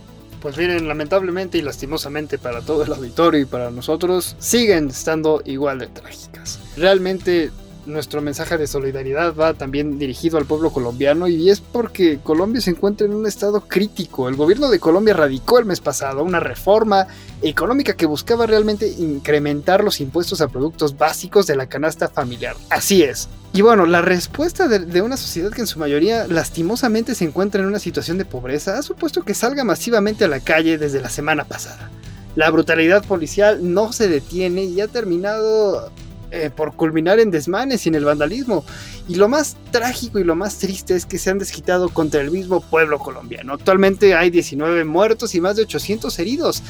Pues 0.40 0.56
miren, 0.56 0.86
lamentablemente 0.86 1.58
y 1.58 1.62
lastimosamente 1.62 2.38
para 2.38 2.60
todo 2.60 2.84
el 2.84 2.92
auditorio 2.92 3.40
y 3.40 3.44
para 3.44 3.72
nosotros, 3.72 4.36
siguen 4.38 4.88
estando 4.88 5.42
igual 5.44 5.80
de 5.80 5.88
trágicas. 5.88 6.60
realmente 6.76 7.50
nuestro 7.88 8.22
mensaje 8.22 8.56
de 8.58 8.66
solidaridad 8.66 9.34
va 9.34 9.54
también 9.54 9.98
dirigido 9.98 10.38
al 10.38 10.46
pueblo 10.46 10.70
colombiano 10.70 11.26
y 11.26 11.50
es 11.50 11.60
porque 11.60 12.20
Colombia 12.22 12.60
se 12.60 12.70
encuentra 12.70 13.06
en 13.06 13.14
un 13.14 13.26
estado 13.26 13.62
crítico. 13.62 14.28
El 14.28 14.36
gobierno 14.36 14.68
de 14.68 14.78
Colombia 14.78 15.14
radicó 15.14 15.58
el 15.58 15.64
mes 15.64 15.80
pasado 15.80 16.22
una 16.22 16.40
reforma 16.40 17.06
económica 17.42 17.94
que 17.94 18.06
buscaba 18.06 18.46
realmente 18.46 18.86
incrementar 18.86 19.82
los 19.82 20.00
impuestos 20.00 20.40
a 20.40 20.48
productos 20.48 20.96
básicos 20.96 21.46
de 21.46 21.56
la 21.56 21.66
canasta 21.66 22.08
familiar. 22.08 22.54
Así 22.70 23.02
es. 23.02 23.28
Y 23.52 23.62
bueno, 23.62 23.86
la 23.86 24.02
respuesta 24.02 24.68
de, 24.68 25.02
una 25.02 25.16
sociedad 25.16 25.50
que 25.50 25.62
en 25.62 25.66
su 25.66 25.78
mayoría 25.78 26.26
lastimosamente 26.26 27.14
se 27.14 27.24
encuentra 27.24 27.62
en 27.62 27.66
una 27.66 27.78
situación 27.78 28.18
de 28.18 28.24
pobreza 28.24 28.78
ha 28.78 28.82
supuesto 28.82 29.22
que 29.22 29.34
salga 29.34 29.64
masivamente 29.64 30.26
a 30.26 30.28
la 30.28 30.40
calle 30.40 30.76
desde 30.76 31.00
la 31.00 31.08
semana 31.08 31.44
pasada. 31.44 31.90
La 32.36 32.50
brutalidad 32.50 33.04
policial 33.04 33.72
no 33.72 33.92
se 33.92 34.06
detiene 34.08 34.64
y 34.64 34.80
ha 34.80 34.86
terminado 34.86 35.90
eh, 36.30 36.50
por 36.54 36.74
culminar 36.74 37.20
en 37.20 37.30
desmanes 37.30 37.86
y 37.86 37.88
en 37.88 37.94
el 37.94 38.04
vandalismo. 38.04 38.64
Y 39.08 39.14
lo 39.14 39.28
más 39.28 39.56
trágico 39.70 40.18
y 40.18 40.24
lo 40.24 40.36
más 40.36 40.58
triste 40.58 40.94
es 40.94 41.06
que 41.06 41.18
se 41.18 41.30
han 41.30 41.38
desquitado 41.38 41.88
contra 41.88 42.20
el 42.20 42.30
mismo 42.30 42.60
pueblo 42.60 42.98
colombiano. 42.98 43.54
Actualmente 43.54 44.14
hay 44.14 44.28
19 44.30 44.84
muertos 44.84 45.34
y 45.34 45.40
más 45.40 45.56
de 45.56 45.62
800 45.62 46.18
heridos. 46.18 46.62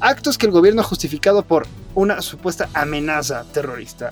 Actos 0.00 0.36
que 0.36 0.46
el 0.46 0.52
gobierno 0.52 0.82
ha 0.82 0.84
justificado 0.84 1.42
por 1.42 1.66
una 1.94 2.20
supuesta 2.20 2.68
amenaza 2.74 3.44
terrorista. 3.52 4.10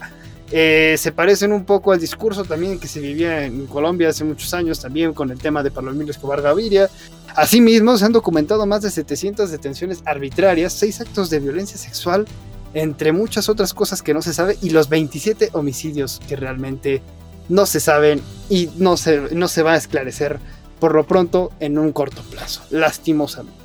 Eh, 0.51 0.97
se 0.99 1.13
parecen 1.13 1.53
un 1.53 1.65
poco 1.65 1.93
al 1.93 2.01
discurso 2.01 2.45
también 2.45 2.79
que 2.79 2.89
se 2.89 3.01
vivía 3.01 3.45
en 3.45 3.67
Colombia 3.67 4.09
hace 4.09 4.25
muchos 4.25 4.55
años, 4.55 4.81
también 4.81 5.13
con 5.13 5.31
el 5.31 5.39
tema 5.39 5.63
de 5.63 5.71
Palomino 5.71 6.11
Escobar 6.11 6.41
Gaviria. 6.41 6.89
Asimismo, 7.35 7.99
se 7.99 8.05
han 8.05 8.13
documentado 8.13 8.65
más 8.65 8.83
de 8.83 8.91
700 8.91 9.51
detenciones 9.51 10.03
arbitrarias, 10.07 10.73
6 10.75 11.03
actos 11.03 11.29
de 11.29 11.41
violencia 11.41 11.77
sexual 11.77 12.27
entre 12.75 13.13
muchas 13.13 13.49
otras 13.49 13.73
cosas 13.73 14.03
que 14.03 14.15
no 14.15 14.23
se 14.23 14.35
sabe, 14.35 14.59
y 14.61 14.71
los 14.71 14.89
27 14.89 15.51
homicidios 15.53 16.21
que 16.29 16.37
realmente 16.37 17.03
no 17.49 17.67
se 17.67 17.81
saben 17.81 18.21
y 18.49 18.71
no 18.77 18.97
se, 18.97 19.35
no 19.35 19.49
se 19.49 19.63
va 19.63 19.73
a 19.73 19.77
esclarecer 19.77 20.39
por 20.81 20.95
lo 20.95 21.07
pronto 21.07 21.53
en 21.61 21.79
un 21.79 21.93
corto 21.93 22.23
plazo, 22.23 22.63
lastimosamente. 22.71 23.65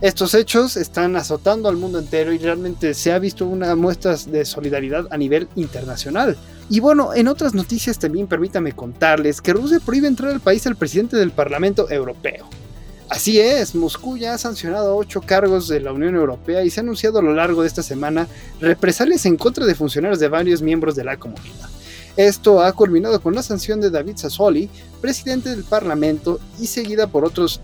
Estos 0.00 0.34
hechos 0.34 0.76
están 0.76 1.16
azotando 1.16 1.68
al 1.68 1.76
mundo 1.76 1.98
entero 1.98 2.32
y 2.32 2.38
realmente 2.38 2.94
se 2.94 3.12
ha 3.12 3.18
visto 3.18 3.44
una 3.44 3.74
muestra 3.74 4.14
de 4.14 4.44
solidaridad 4.44 5.06
a 5.10 5.16
nivel 5.16 5.48
internacional. 5.56 6.36
Y 6.70 6.78
bueno, 6.78 7.14
en 7.14 7.26
otras 7.26 7.52
noticias 7.52 7.98
también 7.98 8.28
permítame 8.28 8.72
contarles 8.72 9.40
que 9.40 9.52
Rusia 9.52 9.80
prohíbe 9.84 10.06
entrar 10.06 10.30
al 10.30 10.40
país 10.40 10.64
al 10.68 10.76
presidente 10.76 11.16
del 11.16 11.32
Parlamento 11.32 11.90
Europeo. 11.90 12.48
Así 13.10 13.40
es, 13.40 13.74
Moscú 13.74 14.18
ya 14.18 14.34
ha 14.34 14.38
sancionado 14.38 14.94
ocho 14.94 15.22
cargos 15.22 15.66
de 15.66 15.80
la 15.80 15.92
Unión 15.92 16.14
Europea 16.14 16.62
y 16.62 16.68
se 16.68 16.80
ha 16.80 16.82
anunciado 16.82 17.20
a 17.20 17.22
lo 17.22 17.32
largo 17.32 17.62
de 17.62 17.68
esta 17.68 17.82
semana 17.82 18.28
represalias 18.60 19.24
en 19.24 19.38
contra 19.38 19.64
de 19.64 19.74
funcionarios 19.74 20.20
de 20.20 20.28
varios 20.28 20.60
miembros 20.60 20.94
de 20.94 21.04
la 21.04 21.16
comunidad. 21.16 21.70
Esto 22.18 22.60
ha 22.60 22.72
culminado 22.72 23.20
con 23.22 23.34
la 23.34 23.42
sanción 23.42 23.80
de 23.80 23.90
David 23.90 24.16
Sassoli, 24.16 24.68
presidente 25.00 25.48
del 25.50 25.64
Parlamento, 25.64 26.38
y 26.60 26.66
seguida 26.66 27.06
por 27.06 27.24
otros 27.24 27.60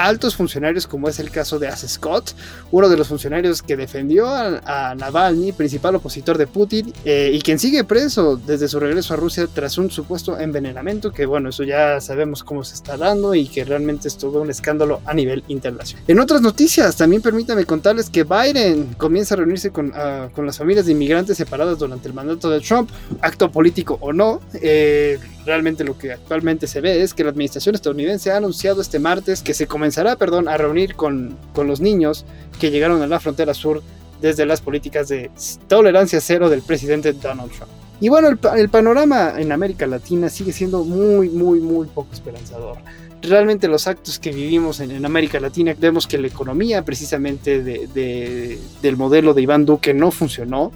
altos 0.00 0.34
funcionarios, 0.34 0.86
como 0.86 1.08
es 1.08 1.18
el 1.18 1.30
caso 1.30 1.58
de 1.58 1.68
As 1.68 1.86
Scott, 1.86 2.32
uno 2.70 2.88
de 2.88 2.96
los 2.96 3.08
funcionarios 3.08 3.62
que 3.62 3.76
defendió 3.76 4.26
a, 4.28 4.94
Navalny, 4.96 5.52
principal 5.52 5.94
opositor 5.96 6.38
de 6.38 6.46
Putin, 6.46 6.92
eh, 7.04 7.30
y 7.32 7.40
quien 7.42 7.58
sigue 7.58 7.84
preso 7.84 8.36
desde 8.36 8.66
su 8.66 8.80
regreso 8.80 9.14
a 9.14 9.16
Rusia 9.18 9.46
tras 9.52 9.76
un 9.78 9.90
supuesto 9.90 10.38
envenenamiento, 10.38 11.12
que 11.12 11.26
bueno, 11.26 11.50
eso 11.50 11.64
ya 11.64 12.00
sabemos 12.00 12.42
cómo 12.42 12.64
se 12.64 12.74
está 12.74 12.96
dando 12.96 13.34
y 13.34 13.46
que 13.46 13.64
realmente 13.64 14.08
es 14.08 14.16
todo 14.16 14.40
un 14.40 14.50
escándalo 14.50 15.00
a 15.04 15.12
nivel 15.12 15.44
internacional. 15.48 16.04
En 16.08 16.18
otras 16.18 16.40
noticias, 16.40 16.96
también 16.96 17.20
permítame 17.20 17.66
contarles 17.66 18.08
que 18.08 18.24
Biden 18.24 18.94
comienza 18.94 19.34
a 19.34 19.38
reunirse 19.38 19.70
con, 19.70 19.92
ah, 19.94 20.28
con 20.34 20.46
las 20.46 20.56
familias 20.56 20.86
de 20.86 20.92
inmigrantes 20.92 21.36
separadas 21.36 21.78
durante 21.78 22.08
el 22.08 22.14
mandato 22.14 22.48
de 22.48 22.60
Trump, 22.60 22.90
acto 23.20 23.50
político 23.50 23.98
o 24.00 24.12
no. 24.12 24.40
Eh, 24.54 25.18
realmente 25.44 25.84
lo 25.84 25.96
que 25.96 26.12
actualmente 26.12 26.66
se 26.66 26.80
ve 26.80 27.02
es 27.02 27.14
que 27.14 27.24
la 27.24 27.30
administración 27.30 27.74
estadounidense 27.74 28.30
ha 28.30 28.36
anunciado 28.36 28.80
este 28.80 28.98
martes 28.98 29.42
que 29.42 29.54
se 29.54 29.66
comenzará 29.66 30.16
perdón, 30.16 30.48
a 30.48 30.56
reunir 30.56 30.94
con, 30.94 31.36
con 31.54 31.66
los 31.66 31.80
niños 31.80 32.24
que 32.58 32.70
llegaron 32.70 33.02
a 33.02 33.06
la 33.06 33.20
frontera 33.20 33.54
sur 33.54 33.82
desde 34.20 34.46
las 34.46 34.60
políticas 34.60 35.08
de 35.08 35.30
tolerancia 35.68 36.20
cero 36.20 36.48
del 36.50 36.62
presidente 36.62 37.12
Donald 37.12 37.50
Trump. 37.52 37.70
Y 38.00 38.08
bueno, 38.08 38.28
el, 38.28 38.68
panorama 38.70 39.34
en 39.36 39.52
América 39.52 39.86
Latina 39.86 40.30
sigue 40.30 40.52
siendo 40.52 40.84
muy, 40.84 41.28
muy, 41.28 41.60
muy 41.60 41.86
poco 41.86 42.14
esperanzador. 42.14 42.78
Realmente 43.20 43.68
los 43.68 43.86
actos 43.86 44.18
que 44.18 44.32
vivimos 44.32 44.80
en, 44.80 45.04
América 45.04 45.38
Latina, 45.38 45.74
vemos 45.78 46.06
que 46.06 46.16
la 46.16 46.26
economía 46.26 46.82
precisamente 46.82 47.62
de, 47.62 48.58
del 48.80 48.96
modelo 48.96 49.34
de 49.34 49.42
Iván 49.42 49.66
Duque 49.66 49.92
no 49.92 50.10
funcionó 50.10 50.72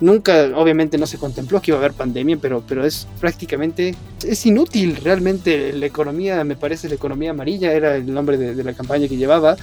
Nunca, 0.00 0.50
obviamente, 0.54 0.96
no 0.96 1.06
se 1.06 1.18
contempló 1.18 1.60
que 1.60 1.72
iba 1.72 1.78
a 1.78 1.80
haber 1.80 1.92
pandemia, 1.92 2.38
pero, 2.40 2.62
pero 2.66 2.84
es 2.84 3.08
prácticamente, 3.20 3.94
es 4.24 4.46
inútil 4.46 4.96
realmente. 4.96 5.72
La 5.72 5.86
economía, 5.86 6.44
me 6.44 6.54
parece, 6.54 6.88
la 6.88 6.94
economía 6.94 7.30
amarilla 7.30 7.72
era 7.72 7.96
el 7.96 8.12
nombre 8.12 8.36
de, 8.36 8.62
la 8.62 8.74
campaña 8.74 9.08
que 9.08 9.16
llevaba. 9.16 9.56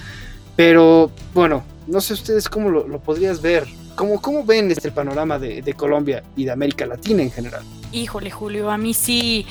Pero 0.54 1.10
bueno, 1.32 1.64
no 1.86 2.00
sé 2.00 2.14
ustedes 2.14 2.48
cómo 2.48 2.70
lo, 2.70 2.98
podrías 3.00 3.40
ver. 3.40 3.66
¿Cómo, 3.94 4.20
¿Cómo 4.20 4.44
ven 4.44 4.70
este 4.70 4.90
panorama 4.90 5.38
de, 5.38 5.62
de 5.62 5.72
Colombia 5.72 6.22
y 6.36 6.44
de 6.44 6.50
América 6.50 6.84
Latina 6.84 7.22
en 7.22 7.30
general? 7.30 7.62
Híjole, 7.92 8.30
Julio, 8.30 8.70
a 8.70 8.76
mí 8.76 8.92
sí 8.92 9.46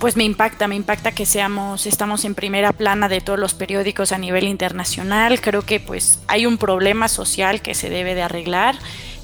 pues 0.00 0.16
me 0.16 0.24
impacta, 0.24 0.68
me 0.68 0.76
impacta 0.76 1.12
que 1.12 1.24
seamos, 1.24 1.86
estamos 1.86 2.24
en 2.24 2.34
primera 2.34 2.72
plana 2.72 3.08
de 3.08 3.20
todos 3.20 3.38
los 3.38 3.54
periódicos 3.54 4.12
a 4.12 4.18
nivel 4.18 4.44
internacional. 4.44 5.40
Creo 5.40 5.62
que 5.62 5.80
pues 5.80 6.20
hay 6.26 6.46
un 6.46 6.58
problema 6.58 7.08
social 7.08 7.62
que 7.62 7.74
se 7.74 7.88
debe 7.88 8.14
de 8.14 8.22
arreglar 8.22 8.76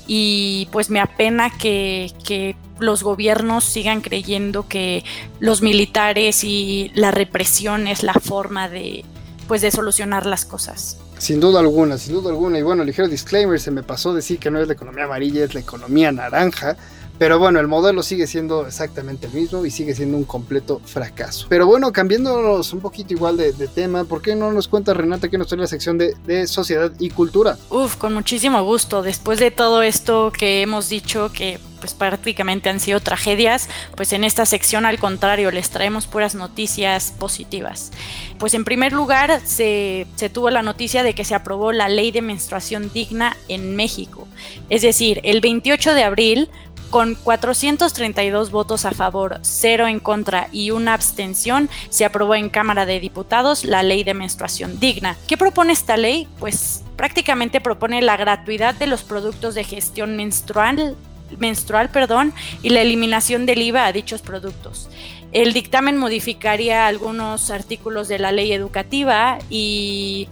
y 0.07 0.69
pues 0.73 0.91
me 0.91 1.01
apena 1.01 1.51
que, 1.51 2.57
los 2.79 3.05
gobiernos 3.05 3.63
sigan 3.63 4.01
creyendo 4.01 4.67
que 4.67 5.05
los 5.39 5.63
militares 5.63 6.43
y 6.43 6.91
la 6.97 7.13
represión 7.13 7.87
es 7.87 8.03
la 8.03 8.15
forma 8.15 8.69
de 8.69 9.05
pues 9.47 9.63
de 9.63 9.71
solucionar 9.71 10.27
las 10.27 10.45
cosas. 10.45 10.99
Sin 11.19 11.39
duda 11.39 11.61
alguna, 11.61 11.97
sin 11.97 12.15
duda 12.15 12.31
alguna. 12.31 12.59
Y 12.59 12.63
bueno, 12.63 12.83
ligero 12.83 13.07
disclaimer, 13.07 13.61
se 13.61 13.71
me 13.71 13.85
pasó 13.85 14.13
decir 14.15 14.41
que 14.41 14.51
no 14.51 14.59
es 14.61 14.67
la 14.67 14.75
economía 14.75 15.05
amarilla, 15.05 15.45
es 15.45 15.55
la 15.55 15.61
economía 15.61 16.11
naranja. 16.11 16.77
Pero 17.23 17.39
bueno, 17.39 17.61
el 17.61 17.69
modelo 17.69 18.03
sigue 18.03 18.27
siendo 18.27 18.67
exactamente 18.67 19.29
el 19.29 19.33
mismo 19.33 19.65
y 19.65 19.71
sigue 19.71 19.95
siendo 19.95 20.17
un 20.17 20.25
completo 20.25 20.81
fracaso. 20.85 21.47
Pero 21.49 21.69
bueno, 21.69 21.93
cambiándonos 21.93 22.73
un 22.73 22.81
poquito 22.81 23.15
igual 23.15 23.37
de, 23.37 23.53
tema, 23.69 24.03
¿por 24.03 24.21
qué 24.21 24.35
no 24.35 24.51
nos 24.51 24.67
cuenta 24.67 24.93
Renata 24.93 25.29
que 25.29 25.39
nos 25.39 25.47
trae 25.47 25.61
la 25.61 25.69
sección 25.69 25.99
de, 25.99 26.17
de, 26.27 26.49
sociedad 26.49 26.91
y 26.99 27.11
cultura? 27.11 27.59
Uf, 27.71 27.95
con 27.95 28.13
muchísimo 28.13 28.61
gusto. 28.65 29.03
Después 29.03 29.39
de 29.39 29.53
todo 29.53 29.83
esto 29.83 30.33
que 30.37 30.63
hemos 30.63 30.89
dicho 30.89 31.31
que 31.33 31.61
pues 31.79 31.95
prácticamente 31.95 32.71
han 32.71 32.79
sido 32.79 33.01
tragedias, 33.01 33.69
pues 33.97 34.13
en 34.13 34.23
esta 34.23 34.47
sección 34.47 34.87
al 34.87 35.01
contrario 35.01 35.51
les 35.51 35.71
traemos 35.71 36.07
puras 36.07 36.37
noticias 36.37 37.13
positivas. 37.19 37.91
Pues 38.39 38.55
en 38.55 38.65
primer 38.65 38.93
lugar 38.93 39.41
se, 39.45 40.07
se, 40.15 40.29
tuvo 40.29 40.51
la 40.51 40.63
noticia 40.63 41.03
de 41.03 41.15
que 41.15 41.25
se 41.25 41.35
aprobó 41.35 41.73
la 41.73 41.89
ley 41.89 42.13
de 42.13 42.23
menstruación 42.23 42.93
digna 42.93 43.37
en 43.49 43.75
México. 43.75 44.29
Es 44.71 44.83
decir, 44.83 45.21
el 45.25 45.41
28 45.41 45.95
de 45.95 46.05
abril 46.05 46.51
con 46.93 47.15
432 47.15 48.51
votos 48.51 48.85
a 48.85 48.91
favor, 48.91 49.39
0 49.41 49.87
en 49.87 49.99
contra 49.99 50.49
y 50.53 50.73
una 50.73 50.93
abstención, 50.93 51.71
se 51.89 52.05
aprobó 52.05 52.35
en 52.35 52.51
Cámara 52.51 52.85
de 52.85 53.01
Diputados 53.01 53.65
la 53.65 53.83
ley 53.83 54.05
de 54.05 54.13
menstruación 54.13 54.79
digna. 54.79 55.17
¿Qué 55.27 55.39
propone 55.39 55.73
esta 55.73 55.97
ley? 55.97 56.29
Pues 56.39 56.85
prácticamente 56.97 57.63
propone 57.63 58.03
la 58.03 58.19
gratuidad 58.19 58.75
de 58.75 58.89
los 58.89 59.05
productos 59.05 59.55
de 59.55 59.65
gestión 59.65 60.17
menstrual 60.17 60.95
menstrual 61.39 61.89
perdón, 61.89 62.35
y 62.63 62.69
la 62.69 62.83
eliminación 62.83 63.47
del 63.47 63.63
IVA 63.63 63.87
a 63.87 63.93
dichos 63.93 64.21
productos. 64.21 64.91
El 65.33 65.55
dictamen 65.55 65.97
modificaría 65.97 66.87
algunos 66.87 67.51
artículos 67.51 68.07
de 68.09 68.19
la 68.19 68.33
ley 68.33 68.53
educativa 68.53 69.39
y, 69.49 70.29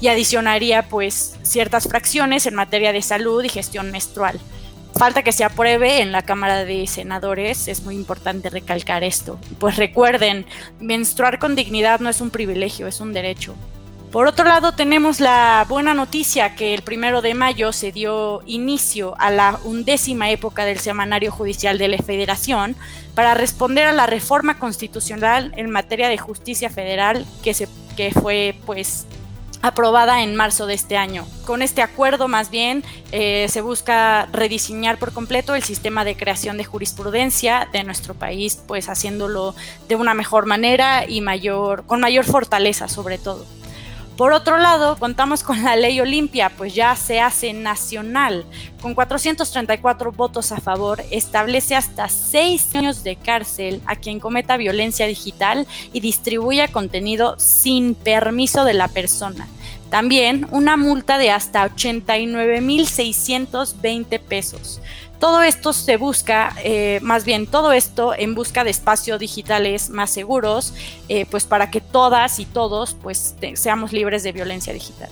y 0.00 0.06
adicionaría 0.06 0.88
pues 0.88 1.36
ciertas 1.42 1.88
fracciones 1.88 2.46
en 2.46 2.54
materia 2.54 2.92
de 2.92 3.02
salud 3.02 3.42
y 3.42 3.48
gestión 3.48 3.90
menstrual 3.90 4.38
falta 4.96 5.22
que 5.22 5.32
se 5.32 5.44
apruebe 5.44 6.00
en 6.00 6.12
la 6.12 6.22
Cámara 6.22 6.64
de 6.64 6.86
Senadores, 6.86 7.68
es 7.68 7.82
muy 7.82 7.94
importante 7.94 8.50
recalcar 8.50 9.04
esto. 9.04 9.38
Pues 9.58 9.76
recuerden, 9.76 10.46
menstruar 10.80 11.38
con 11.38 11.56
dignidad 11.56 12.00
no 12.00 12.08
es 12.08 12.20
un 12.20 12.30
privilegio, 12.30 12.86
es 12.86 13.00
un 13.00 13.12
derecho. 13.12 13.54
Por 14.14 14.28
otro 14.28 14.44
lado, 14.44 14.70
tenemos 14.70 15.18
la 15.18 15.66
buena 15.68 15.92
noticia 15.92 16.54
que 16.54 16.72
el 16.72 16.82
primero 16.82 17.20
de 17.20 17.34
mayo 17.34 17.72
se 17.72 17.90
dio 17.90 18.42
inicio 18.46 19.16
a 19.18 19.32
la 19.32 19.58
undécima 19.64 20.30
época 20.30 20.64
del 20.64 20.78
Semanario 20.78 21.32
Judicial 21.32 21.78
de 21.78 21.88
la 21.88 21.98
Federación 21.98 22.76
para 23.16 23.34
responder 23.34 23.88
a 23.88 23.92
la 23.92 24.06
reforma 24.06 24.60
constitucional 24.60 25.52
en 25.56 25.68
materia 25.68 26.08
de 26.08 26.16
justicia 26.16 26.70
federal 26.70 27.26
que, 27.42 27.54
se, 27.54 27.66
que 27.96 28.12
fue 28.12 28.56
pues 28.64 29.04
aprobada 29.64 30.22
en 30.22 30.36
marzo 30.36 30.66
de 30.66 30.74
este 30.74 30.98
año. 30.98 31.26
Con 31.46 31.62
este 31.62 31.80
acuerdo, 31.80 32.28
más 32.28 32.50
bien, 32.50 32.84
eh, 33.12 33.46
se 33.48 33.62
busca 33.62 34.26
rediseñar 34.30 34.98
por 34.98 35.14
completo 35.14 35.54
el 35.54 35.62
sistema 35.62 36.04
de 36.04 36.16
creación 36.16 36.58
de 36.58 36.64
jurisprudencia 36.64 37.66
de 37.72 37.82
nuestro 37.82 38.12
país, 38.12 38.62
pues 38.68 38.90
haciéndolo 38.90 39.54
de 39.88 39.96
una 39.96 40.12
mejor 40.12 40.44
manera 40.44 41.08
y 41.08 41.22
mayor, 41.22 41.86
con 41.86 42.00
mayor 42.00 42.26
fortaleza 42.26 42.88
sobre 42.88 43.16
todo. 43.16 43.46
Por 44.16 44.32
otro 44.32 44.58
lado, 44.58 44.96
contamos 44.96 45.42
con 45.42 45.64
la 45.64 45.74
ley 45.74 46.00
Olimpia, 46.00 46.52
pues 46.56 46.72
ya 46.72 46.94
se 46.94 47.20
hace 47.20 47.52
nacional. 47.52 48.44
Con 48.80 48.94
434 48.94 50.12
votos 50.12 50.52
a 50.52 50.60
favor, 50.60 51.02
establece 51.10 51.74
hasta 51.74 52.08
seis 52.08 52.72
años 52.76 53.02
de 53.02 53.16
cárcel 53.16 53.82
a 53.86 53.96
quien 53.96 54.20
cometa 54.20 54.56
violencia 54.56 55.08
digital 55.08 55.66
y 55.92 55.98
distribuya 55.98 56.68
contenido 56.68 57.34
sin 57.40 57.96
permiso 57.96 58.64
de 58.64 58.74
la 58.74 58.86
persona. 58.86 59.48
También 59.90 60.46
una 60.52 60.76
multa 60.76 61.18
de 61.18 61.32
hasta 61.32 61.68
89.620 61.68 64.20
pesos. 64.20 64.80
Todo 65.18 65.42
esto 65.42 65.72
se 65.72 65.96
busca, 65.96 66.54
eh, 66.62 66.98
más 67.02 67.24
bien 67.24 67.46
todo 67.46 67.72
esto 67.72 68.14
en 68.16 68.34
busca 68.34 68.64
de 68.64 68.70
espacios 68.70 69.18
digitales 69.18 69.90
más 69.90 70.10
seguros, 70.10 70.74
eh, 71.08 71.26
pues 71.30 71.44
para 71.44 71.70
que 71.70 71.80
todas 71.80 72.38
y 72.40 72.44
todos 72.46 72.94
pues 72.94 73.34
seamos 73.54 73.92
libres 73.92 74.22
de 74.22 74.32
violencia 74.32 74.72
digital. 74.72 75.08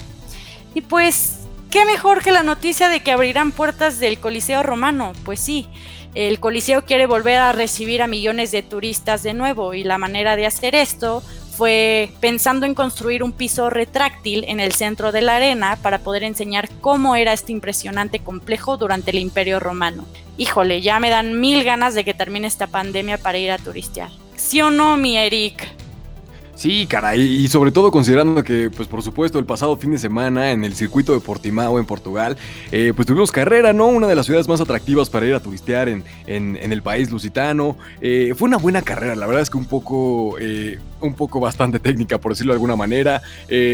Y 0.75 0.83
pues, 0.83 1.39
¿qué 1.71 1.85
mejor 1.85 2.23
que 2.23 2.33
la 2.33 2.43
noticia 2.43 2.89
de 2.89 3.01
que 3.01 3.13
abrirán 3.13 3.53
puertas 3.53 3.99
del 3.99 4.19
Coliseo 4.19 4.63
Romano? 4.63 5.13
Pues 5.25 5.41
sí, 5.41 5.69
el 6.15 6.41
Coliseo 6.41 6.85
quiere 6.85 7.07
volver 7.07 7.39
a 7.39 7.53
recibir 7.53 8.03
a 8.03 8.07
millones 8.07 8.51
de 8.51 8.63
turistas 8.63 9.23
de 9.23 9.33
nuevo 9.33 9.73
y 9.73 9.83
la 9.83 9.97
manera 9.97 10.37
de 10.37 10.47
hacer 10.47 10.75
esto 10.75 11.23
fue 11.53 12.11
pensando 12.21 12.65
en 12.65 12.75
construir 12.75 13.23
un 13.23 13.33
piso 13.33 13.69
retráctil 13.69 14.45
en 14.49 14.59
el 14.59 14.73
centro 14.73 15.13
de 15.13 15.21
la 15.21 15.37
arena 15.37 15.79
para 15.83 15.99
poder 15.99 16.25
enseñar 16.25 16.69
cómo 16.81 17.15
era 17.15 17.33
este 17.35 17.53
impresionante 17.53 18.21
complejo 18.21 18.79
durante 18.79 19.11
el 19.11 19.19
Imperio 19.19 19.61
Romano. 19.61 20.07
Híjole, 20.39 20.81
ya 20.81 20.99
me 20.99 21.11
dan 21.11 21.41
mil 21.41 21.63
ganas 21.63 21.95
de 21.95 22.05
que 22.05 22.15
termine 22.15 22.47
esta 22.47 22.69
pandemia 22.69 23.19
para 23.19 23.39
ir 23.39 23.51
a 23.51 23.59
turistear. 23.59 24.11
¿Sí 24.37 24.63
o 24.63 24.71
no, 24.71 24.97
mi 24.97 25.19
Eric? 25.19 25.82
Sí, 26.63 26.87
caray, 26.87 27.21
y 27.21 27.49
sobre 27.49 27.73
todo 27.73 27.91
considerando 27.91 28.45
que, 28.45 28.71
pues 28.71 28.87
por 28.87 29.03
supuesto, 29.03 29.41
el 29.41 29.45
pasado 29.45 29.77
fin 29.77 29.91
de 29.91 29.99
semana 29.99 30.53
en 30.53 30.63
el 30.63 30.77
circuito 30.77 31.13
de 31.13 31.19
Portimao 31.19 31.81
en 31.81 31.87
Portugal, 31.87 32.37
eh, 32.71 32.93
pues 32.95 33.05
tuvimos 33.05 33.33
carrera, 33.33 33.73
¿no? 33.73 33.89
Una 33.89 34.07
de 34.07 34.15
las 34.15 34.27
ciudades 34.27 34.47
más 34.47 34.61
atractivas 34.61 35.11
para 35.11 35.27
ir 35.27 35.35
a 35.35 35.41
turistear 35.41 35.89
en, 35.89 36.05
en, 36.25 36.73
el 36.73 36.81
país 36.81 37.11
lusitano. 37.11 37.77
Eh, 38.01 38.35
fue 38.37 38.47
una 38.47 38.59
buena 38.59 38.81
carrera, 38.81 39.17
la 39.17 39.27
verdad 39.27 39.43
es 39.43 39.51
que 39.51 39.59
un 39.59 39.65
poco, 39.65 40.37
eh, 40.39 40.79
un 41.01 41.15
poco 41.15 41.41
bastante 41.41 41.81
técnica, 41.81 42.19
por 42.19 42.31
decirlo 42.31 42.53
de 42.53 42.59
alguna 42.59 42.77
manera. 42.77 43.23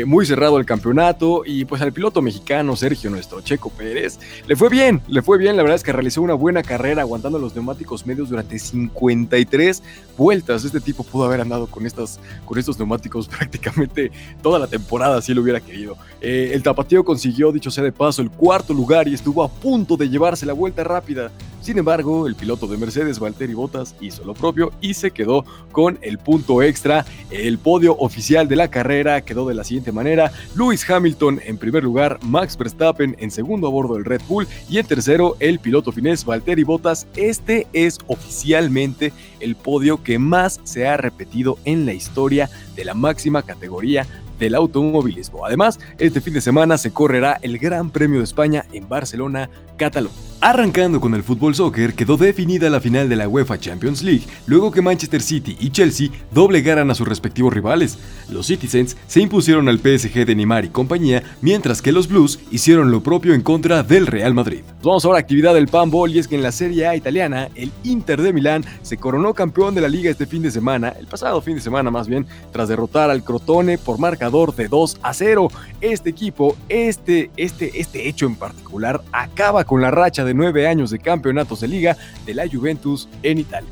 muy 0.07 0.25
cerrado 0.25 0.59
el 0.59 0.65
campeonato 0.65 1.43
y 1.45 1.67
pues 1.67 1.83
al 1.83 1.93
piloto 1.93 2.23
mexicano 2.23 2.75
Sergio, 2.75 3.11
nuestro 3.11 3.43
Checo 3.43 3.69
Pérez, 3.69 4.19
le 4.47 4.57
fue 4.57 4.71
bien, 4.71 5.03
le 5.09 5.21
fue 5.21 5.37
bien, 5.37 5.59
la 5.59 5.63
verdad 5.63 5.77
es 5.77 5.83
que 5.83 5.93
realizó 5.93 6.23
una 6.23 6.33
buena 6.33 6.63
carrera 6.63 7.03
aguantando 7.03 7.39
los 7.39 7.55
neumáticos 7.55 8.07
medios 8.07 8.31
durante 8.31 8.59
53 8.59 9.83
vueltas. 10.17 10.65
Este 10.65 10.81
tipo 10.81 11.05
pudo 11.05 11.27
haber 11.27 11.43
andado 11.43 11.67
con 11.67 11.85
estas, 11.85 12.19
con 12.47 12.59
estos 12.59 12.78
neumáticos 12.79 13.29
prácticamente 13.39 14.11
toda 14.43 14.59
la 14.59 14.67
temporada 14.67 15.21
si 15.21 15.33
él 15.33 15.39
hubiera 15.39 15.61
querido. 15.61 15.97
Eh, 16.21 16.51
el 16.53 16.63
tapatío 16.63 17.05
consiguió, 17.05 17.53
dicho 17.53 17.71
sea 17.71 17.85
de 17.85 17.93
paso, 17.93 18.23
el 18.23 18.31
cuarto 18.31 18.75
lugar 18.75 19.09
y 19.09 19.15
estuvo 19.15 19.43
a 19.43 19.49
punto 19.49 19.97
de 19.97 20.09
llevarse 20.09 20.47
la 20.47 20.53
vuelta 20.53 20.85
rápida. 20.85 21.31
Sin 21.61 21.77
embargo, 21.77 22.27
el 22.27 22.35
piloto 22.35 22.67
de 22.67 22.79
Mercedes, 22.79 23.19
Valtteri 23.19 23.53
Bottas, 23.53 23.95
hizo 24.01 24.25
lo 24.25 24.35
propio 24.35 24.73
y 24.81 24.95
se 24.95 25.11
quedó 25.11 25.45
con 25.73 25.99
el 26.03 26.19
punto 26.19 26.63
extra. 26.63 27.05
El 27.31 27.59
podio 27.59 27.97
oficial 27.99 28.49
de 28.49 28.57
la 28.57 28.69
carrera 28.69 29.21
quedó 29.21 29.47
de 29.47 29.55
la 29.55 29.65
siguiente 29.65 29.93
manera: 29.93 30.33
Lewis 30.57 30.89
Hamilton 30.89 31.41
en 31.45 31.59
primer 31.59 31.85
lugar, 31.85 32.19
Max 32.23 32.57
Verstappen 32.57 33.17
en 33.19 33.31
segundo 33.31 33.67
a 33.67 33.71
bordo 33.71 33.95
del 33.95 34.05
Red 34.05 34.23
Bull 34.29 34.47
y 34.71 34.79
en 34.79 34.87
tercero 34.87 35.37
el 35.41 35.59
piloto 35.59 35.93
finés 35.93 36.25
Valtteri 36.25 36.65
Bottas. 36.65 37.07
Este 37.17 37.67
es 37.73 37.99
oficialmente 38.07 39.13
el 39.41 39.55
podio 39.55 40.03
que 40.03 40.19
más 40.19 40.61
se 40.65 40.87
ha 40.87 40.97
repetido 40.97 41.59
en 41.65 41.87
la 41.87 41.93
historia 41.93 42.49
de 42.77 42.85
la 42.85 42.95
máxima 42.95 43.43
categoría 43.43 44.07
del 44.39 44.55
automovilismo. 44.55 45.45
Además, 45.45 45.79
este 45.99 46.21
fin 46.21 46.35
de 46.35 46.41
semana 46.41 46.79
se 46.79 46.93
correrá 46.93 47.39
el 47.43 47.59
Gran 47.59 47.91
Premio 47.91 48.19
de 48.19 48.25
España 48.25 48.65
en 48.73 48.89
Barcelona, 48.89 49.51
Cataluña. 49.77 50.15
Arrancando 50.41 51.01
con 51.01 51.15
el 51.15 51.25
fútbol 51.25 51.57
soccer, 51.57 51.95
quedó 51.95 52.17
definida 52.17 52.71
la 52.71 52.81
final 52.81 53.09
de 53.09 53.17
la 53.17 53.27
UEFA 53.27 53.59
Champions 53.59 54.03
League, 54.03 54.23
luego 54.47 54.71
que 54.71 54.81
Manchester 54.81 55.21
City 55.21 55.57
y 55.59 55.71
Chelsea 55.71 56.11
doblegaran 56.31 56.93
a 56.93 56.95
sus 56.95 57.09
respectivos 57.09 57.53
rivales. 57.53 57.99
Los 58.31 58.47
Citizens 58.47 58.97
se 59.09 59.21
impusieron 59.21 59.69
al 59.69 59.81
PSG 59.81 60.25
de 60.25 60.37
Neymar 60.37 60.65
y 60.65 60.69
compañía, 60.69 61.25
mientras 61.41 61.83
que 61.83 61.91
los 61.91 62.07
Blues 62.07 62.39
hicieron 62.53 62.93
lo 62.93 63.03
propio 63.03 63.35
en 63.35 63.43
contra 63.43 63.83
del 63.83 64.07
Real 64.07 64.33
Madrid. 64.33 64.61
Vamos 64.81 65.05
ahora 65.05 65.19
a 65.19 65.23
actividad 65.23 65.55
del 65.55 65.67
panball 65.67 66.15
y 66.15 66.21
es 66.21 66.29
que 66.29 66.37
en 66.37 66.45
la 66.45 66.53
Serie 66.53 66.87
A 66.87 66.95
italiana, 66.95 67.49
el 67.57 67.73
Inter 67.83 68.23
de 68.23 68.33
Milán 68.33 68.65
se 68.83 68.97
coronó 68.97 69.35
campeón 69.35 69.75
de 69.75 69.81
la 69.81 69.89
liga 69.89 70.09
este 70.09 70.27
fin 70.27 70.43
de 70.43 70.53
semana, 70.53 70.91
el 70.91 71.09
pasado 71.09 71.41
fin 71.43 71.57
de 71.57 71.61
semana 71.61 71.91
más 71.91 72.07
bien, 72.07 72.27
tras 72.53 72.69
derrotar 72.69 73.11
al 73.11 73.25
Crotone 73.25 73.77
por 73.77 73.99
de 74.31 74.69
2 74.69 74.99
a 75.03 75.15
0. 75.15 75.49
Este 75.81 76.11
equipo, 76.11 76.57
este, 76.69 77.31
este, 77.37 77.81
este 77.81 78.09
hecho 78.09 78.27
en 78.27 78.37
particular, 78.37 79.03
acaba 79.13 79.65
con 79.65 79.81
la 79.81 79.91
racha 79.91 80.25
de 80.25 80.35
nueve 80.35 80.67
años 80.67 80.91
de 80.91 80.99
campeonatos 80.99 81.61
de 81.61 81.69
liga 81.69 81.97
de 82.27 82.35
la 82.35 82.49
Juventus 82.49 83.09
en 83.23 83.39
Italia. 83.39 83.71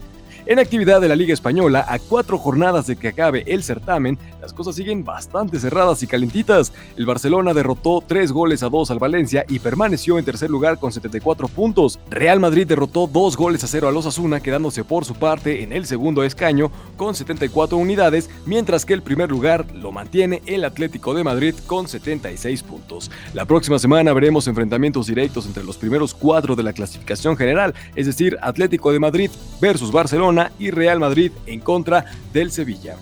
En 0.49 0.61
actividad 0.61 1.01
de 1.01 1.09
la 1.09 1.17
Liga 1.17 1.35
Española, 1.35 1.85
a 1.89 1.99
cuatro 1.99 2.39
jornadas 2.39 2.87
de 2.87 2.95
que 2.95 3.09
acabe 3.09 3.43
el 3.49 3.65
certamen, 3.65 4.17
las 4.41 4.53
cosas 4.53 4.77
siguen 4.77 5.03
bastante 5.03 5.59
cerradas 5.59 6.05
y 6.05 6.07
calentitas. 6.07 6.73
El 6.97 7.05
Barcelona 7.05 7.53
derrotó 7.53 8.01
tres 8.07 8.31
goles 8.31 8.63
a 8.63 8.69
dos 8.69 8.93
al 8.93 9.01
Valencia 9.01 9.45
y 9.49 9.59
permaneció 9.59 10.21
en 10.21 10.25
tercer 10.25 10.49
lugar 10.49 10.79
con 10.79 10.93
74 10.93 11.49
puntos. 11.49 11.99
Real 12.09 12.39
Madrid 12.39 12.65
derrotó 12.65 13.09
dos 13.09 13.37
goles 13.37 13.65
a 13.65 13.67
cero 13.67 13.89
a 13.89 13.91
los 13.91 14.07
Asuna, 14.07 14.39
quedándose 14.39 14.85
por 14.85 15.05
su 15.05 15.17
parte 15.17 15.65
en 15.65 15.73
el 15.73 15.85
segundo 15.85 16.23
escaño 16.23 16.71
con 16.97 17.17
74 17.17 17.77
unidades, 17.77 18.31
mientras 18.47 18.85
que 18.85 18.95
el 18.95 19.03
primer 19.03 19.29
lugar 19.29 19.67
lo 19.75 19.91
mantiene 19.91 20.43
el 20.47 20.65
Atlético 20.65 21.13
de 21.13 21.25
Madrid 21.25 21.57
con 21.67 21.89
76 21.89 22.63
puntos. 22.63 23.11
La 23.35 23.47
próxima 23.47 23.81
semana 23.81 24.13
veremos 24.13 24.47
enfrentamientos 24.47 25.09
directos 25.09 25.45
entre 25.47 25.65
los 25.65 25.77
primeros 25.77 26.15
cuatro 26.15 26.55
de 26.55 26.63
la 26.63 26.73
clasificación 26.73 27.37
general, 27.37 27.75
es 27.97 28.07
decir, 28.07 28.39
Atlético 28.43 28.93
de 28.93 29.01
Madrid 29.01 29.31
versus 29.61 29.91
Barcelona 29.91 30.36
y 30.59 30.71
Real 30.71 31.01
Madrid 31.01 31.33
en 31.47 31.61
contra 31.61 32.05
del 32.33 32.51
Sevilla. 32.51 32.97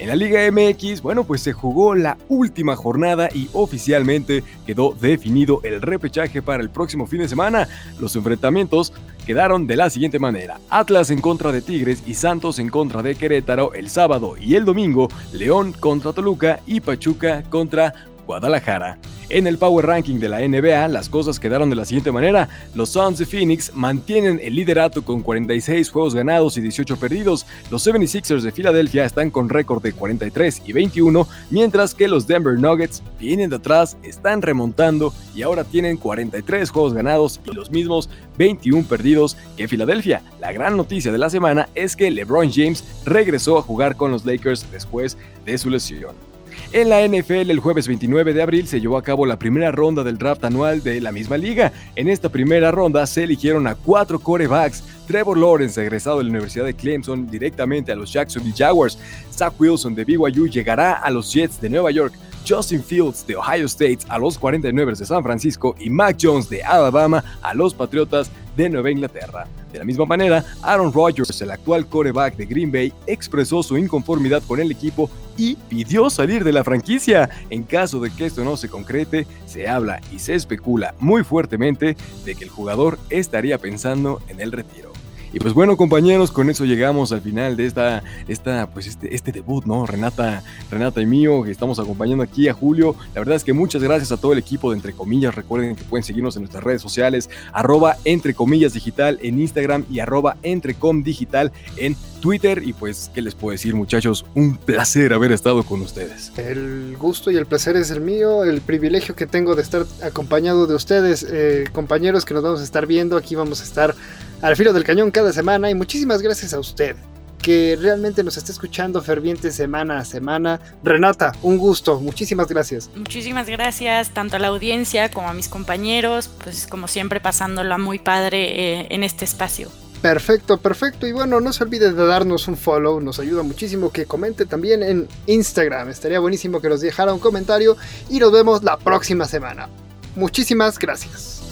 En 0.00 0.08
la 0.08 0.16
Liga 0.16 0.40
MX, 0.50 1.02
bueno, 1.02 1.22
pues 1.22 1.40
se 1.40 1.52
jugó 1.52 1.94
la 1.94 2.18
última 2.28 2.74
jornada 2.74 3.28
y 3.32 3.48
oficialmente 3.52 4.42
quedó 4.66 4.92
definido 4.92 5.60
el 5.62 5.80
repechaje 5.80 6.42
para 6.42 6.62
el 6.62 6.68
próximo 6.68 7.06
fin 7.06 7.20
de 7.20 7.28
semana. 7.28 7.68
Los 8.00 8.16
enfrentamientos 8.16 8.92
quedaron 9.24 9.68
de 9.68 9.76
la 9.76 9.90
siguiente 9.90 10.18
manera. 10.18 10.58
Atlas 10.68 11.10
en 11.10 11.20
contra 11.20 11.52
de 11.52 11.62
Tigres 11.62 12.02
y 12.06 12.14
Santos 12.14 12.58
en 12.58 12.70
contra 12.70 13.02
de 13.02 13.14
Querétaro 13.14 13.72
el 13.72 13.88
sábado 13.88 14.34
y 14.38 14.56
el 14.56 14.64
domingo, 14.64 15.08
León 15.32 15.72
contra 15.72 16.12
Toluca 16.12 16.60
y 16.66 16.80
Pachuca 16.80 17.44
contra 17.44 17.94
Guadalajara. 18.26 18.98
En 19.30 19.46
el 19.46 19.56
Power 19.56 19.86
Ranking 19.86 20.18
de 20.18 20.28
la 20.28 20.46
NBA, 20.46 20.88
las 20.88 21.08
cosas 21.08 21.40
quedaron 21.40 21.70
de 21.70 21.76
la 21.76 21.84
siguiente 21.84 22.12
manera. 22.12 22.48
Los 22.74 22.90
Suns 22.90 23.18
de 23.18 23.26
Phoenix 23.26 23.74
mantienen 23.74 24.38
el 24.42 24.54
liderato 24.54 25.02
con 25.02 25.22
46 25.22 25.90
juegos 25.90 26.14
ganados 26.14 26.56
y 26.56 26.60
18 26.60 26.96
perdidos. 26.98 27.46
Los 27.70 27.86
76ers 27.86 28.42
de 28.42 28.52
Filadelfia 28.52 29.04
están 29.04 29.30
con 29.30 29.48
récord 29.48 29.82
de 29.82 29.92
43 29.92 30.62
y 30.66 30.72
21, 30.72 31.26
mientras 31.50 31.94
que 31.94 32.06
los 32.06 32.26
Denver 32.26 32.58
Nuggets 32.58 33.02
vienen 33.18 33.50
de 33.50 33.56
atrás, 33.56 33.96
están 34.02 34.42
remontando 34.42 35.14
y 35.34 35.42
ahora 35.42 35.64
tienen 35.64 35.96
43 35.96 36.70
juegos 36.70 36.92
ganados 36.92 37.40
y 37.44 37.54
los 37.54 37.70
mismos 37.70 38.10
21 38.36 38.86
perdidos 38.86 39.36
que 39.56 39.68
Filadelfia. 39.68 40.22
La 40.40 40.52
gran 40.52 40.76
noticia 40.76 41.12
de 41.12 41.18
la 41.18 41.30
semana 41.30 41.68
es 41.74 41.96
que 41.96 42.10
LeBron 42.10 42.52
James 42.52 42.84
regresó 43.04 43.58
a 43.58 43.62
jugar 43.62 43.96
con 43.96 44.10
los 44.10 44.24
Lakers 44.24 44.70
después 44.70 45.16
de 45.44 45.56
su 45.56 45.70
lesión. 45.70 46.33
En 46.76 46.88
la 46.88 47.06
NFL, 47.06 47.52
el 47.52 47.60
jueves 47.60 47.86
29 47.86 48.34
de 48.34 48.42
abril 48.42 48.66
se 48.66 48.80
llevó 48.80 48.96
a 48.96 49.02
cabo 49.04 49.26
la 49.26 49.38
primera 49.38 49.70
ronda 49.70 50.02
del 50.02 50.18
draft 50.18 50.42
anual 50.42 50.82
de 50.82 51.00
la 51.00 51.12
misma 51.12 51.36
liga. 51.36 51.72
En 51.94 52.08
esta 52.08 52.28
primera 52.28 52.72
ronda 52.72 53.06
se 53.06 53.22
eligieron 53.22 53.68
a 53.68 53.76
cuatro 53.76 54.18
corebacks. 54.18 54.82
Trevor 55.06 55.38
Lawrence, 55.38 55.80
egresado 55.80 56.18
de 56.18 56.24
la 56.24 56.30
Universidad 56.30 56.64
de 56.64 56.74
Clemson, 56.74 57.30
directamente 57.30 57.92
a 57.92 57.94
los 57.94 58.12
Jacksonville 58.12 58.56
Jaguars. 58.58 58.98
Zach 59.32 59.54
Wilson 59.56 59.94
de 59.94 60.04
BYU 60.04 60.48
llegará 60.48 60.94
a 60.94 61.10
los 61.12 61.32
Jets 61.32 61.60
de 61.60 61.70
Nueva 61.70 61.92
York. 61.92 62.12
Justin 62.46 62.82
Fields 62.82 63.26
de 63.26 63.36
Ohio 63.36 63.66
State 63.66 63.98
a 64.08 64.18
los 64.18 64.38
49 64.38 64.94
de 64.96 65.06
San 65.06 65.22
Francisco 65.22 65.74
y 65.78 65.90
Mac 65.90 66.16
Jones 66.20 66.48
de 66.48 66.62
Alabama 66.62 67.24
a 67.42 67.54
los 67.54 67.74
Patriotas 67.74 68.30
de 68.56 68.68
Nueva 68.68 68.90
Inglaterra. 68.90 69.46
De 69.72 69.78
la 69.78 69.84
misma 69.84 70.06
manera, 70.06 70.44
Aaron 70.62 70.92
Rodgers, 70.92 71.40
el 71.42 71.50
actual 71.50 71.86
coreback 71.86 72.36
de 72.36 72.46
Green 72.46 72.70
Bay, 72.70 72.92
expresó 73.06 73.62
su 73.62 73.76
inconformidad 73.76 74.42
con 74.46 74.60
el 74.60 74.70
equipo 74.70 75.10
y 75.36 75.56
pidió 75.56 76.10
salir 76.10 76.44
de 76.44 76.52
la 76.52 76.62
franquicia. 76.62 77.28
En 77.50 77.64
caso 77.64 78.00
de 78.00 78.10
que 78.10 78.26
esto 78.26 78.44
no 78.44 78.56
se 78.56 78.68
concrete, 78.68 79.26
se 79.46 79.68
habla 79.68 80.00
y 80.12 80.20
se 80.20 80.34
especula 80.34 80.94
muy 81.00 81.24
fuertemente 81.24 81.96
de 82.24 82.34
que 82.34 82.44
el 82.44 82.50
jugador 82.50 82.98
estaría 83.10 83.58
pensando 83.58 84.22
en 84.28 84.40
el 84.40 84.52
retiro. 84.52 84.93
Y 85.34 85.40
pues 85.40 85.52
bueno, 85.52 85.76
compañeros, 85.76 86.30
con 86.30 86.48
eso 86.48 86.64
llegamos 86.64 87.10
al 87.10 87.20
final 87.20 87.56
de 87.56 87.66
esta, 87.66 88.04
esta 88.28 88.68
pues 88.68 88.86
este, 88.86 89.16
este 89.16 89.32
debut, 89.32 89.64
¿no? 89.64 89.84
Renata, 89.84 90.44
Renata 90.70 91.02
y 91.02 91.06
mío, 91.06 91.42
que 91.42 91.50
estamos 91.50 91.80
acompañando 91.80 92.22
aquí 92.22 92.46
a 92.46 92.54
Julio. 92.54 92.94
La 93.14 93.20
verdad 93.20 93.34
es 93.34 93.42
que 93.42 93.52
muchas 93.52 93.82
gracias 93.82 94.12
a 94.12 94.16
todo 94.16 94.32
el 94.32 94.38
equipo 94.38 94.70
de 94.70 94.76
Entre 94.76 94.92
Comillas. 94.92 95.34
Recuerden 95.34 95.74
que 95.74 95.82
pueden 95.82 96.04
seguirnos 96.04 96.36
en 96.36 96.42
nuestras 96.42 96.62
redes 96.62 96.80
sociales, 96.80 97.28
arroba 97.52 97.96
Entre 98.04 98.32
Comillas 98.32 98.74
Digital 98.74 99.18
en 99.22 99.40
Instagram 99.40 99.84
y 99.90 99.98
arroba 99.98 100.36
Entrecom 100.44 101.02
Digital 101.02 101.50
en 101.78 101.96
Twitter. 102.20 102.62
Y 102.64 102.72
pues, 102.72 103.10
¿qué 103.12 103.20
les 103.20 103.34
puedo 103.34 103.50
decir, 103.50 103.74
muchachos? 103.74 104.24
Un 104.36 104.56
placer 104.56 105.12
haber 105.12 105.32
estado 105.32 105.64
con 105.64 105.82
ustedes. 105.82 106.30
El 106.36 106.96
gusto 106.96 107.32
y 107.32 107.36
el 107.36 107.46
placer 107.46 107.74
es 107.74 107.90
el 107.90 108.00
mío, 108.00 108.44
el 108.44 108.60
privilegio 108.60 109.16
que 109.16 109.26
tengo 109.26 109.56
de 109.56 109.62
estar 109.62 109.84
acompañado 110.00 110.68
de 110.68 110.76
ustedes, 110.76 111.26
eh, 111.28 111.64
compañeros 111.72 112.24
que 112.24 112.34
nos 112.34 112.44
vamos 112.44 112.60
a 112.60 112.64
estar 112.64 112.86
viendo. 112.86 113.16
Aquí 113.16 113.34
vamos 113.34 113.60
a 113.60 113.64
estar 113.64 113.96
al 114.44 114.56
filo 114.56 114.74
del 114.74 114.84
cañón 114.84 115.10
cada 115.10 115.32
semana. 115.32 115.70
Y 115.70 115.74
muchísimas 115.74 116.20
gracias 116.20 116.52
a 116.52 116.58
usted 116.58 116.96
que 117.42 117.76
realmente 117.80 118.22
nos 118.22 118.36
está 118.36 118.52
escuchando 118.52 119.02
ferviente 119.02 119.50
semana 119.50 119.98
a 119.98 120.04
semana. 120.04 120.60
Renata, 120.82 121.32
un 121.42 121.58
gusto, 121.58 122.00
muchísimas 122.00 122.48
gracias. 122.48 122.90
Muchísimas 122.94 123.48
gracias 123.48 124.10
tanto 124.10 124.36
a 124.36 124.38
la 124.38 124.48
audiencia 124.48 125.10
como 125.10 125.28
a 125.28 125.34
mis 125.34 125.48
compañeros, 125.48 126.30
pues 126.42 126.66
como 126.66 126.88
siempre 126.88 127.20
pasándola 127.20 127.76
muy 127.76 127.98
padre 127.98 128.80
eh, 128.80 128.86
en 128.90 129.02
este 129.02 129.24
espacio. 129.24 129.70
Perfecto, 130.00 130.58
perfecto. 130.58 131.06
Y 131.06 131.12
bueno, 131.12 131.40
no 131.40 131.52
se 131.52 131.64
olvide 131.64 131.92
de 131.92 132.06
darnos 132.06 132.46
un 132.48 132.56
follow, 132.56 133.00
nos 133.00 133.18
ayuda 133.18 133.42
muchísimo 133.42 133.90
que 133.90 134.04
comente 134.04 134.44
también 134.44 134.82
en 134.82 135.08
Instagram. 135.26 135.88
Estaría 135.88 136.18
buenísimo 136.18 136.60
que 136.60 136.68
nos 136.68 136.82
dejara 136.82 137.14
un 137.14 137.20
comentario 137.20 137.76
y 138.10 138.18
nos 138.18 138.30
vemos 138.30 138.62
la 138.62 138.76
próxima 138.76 139.26
semana. 139.26 139.68
Muchísimas 140.16 140.78
gracias. 140.78 141.43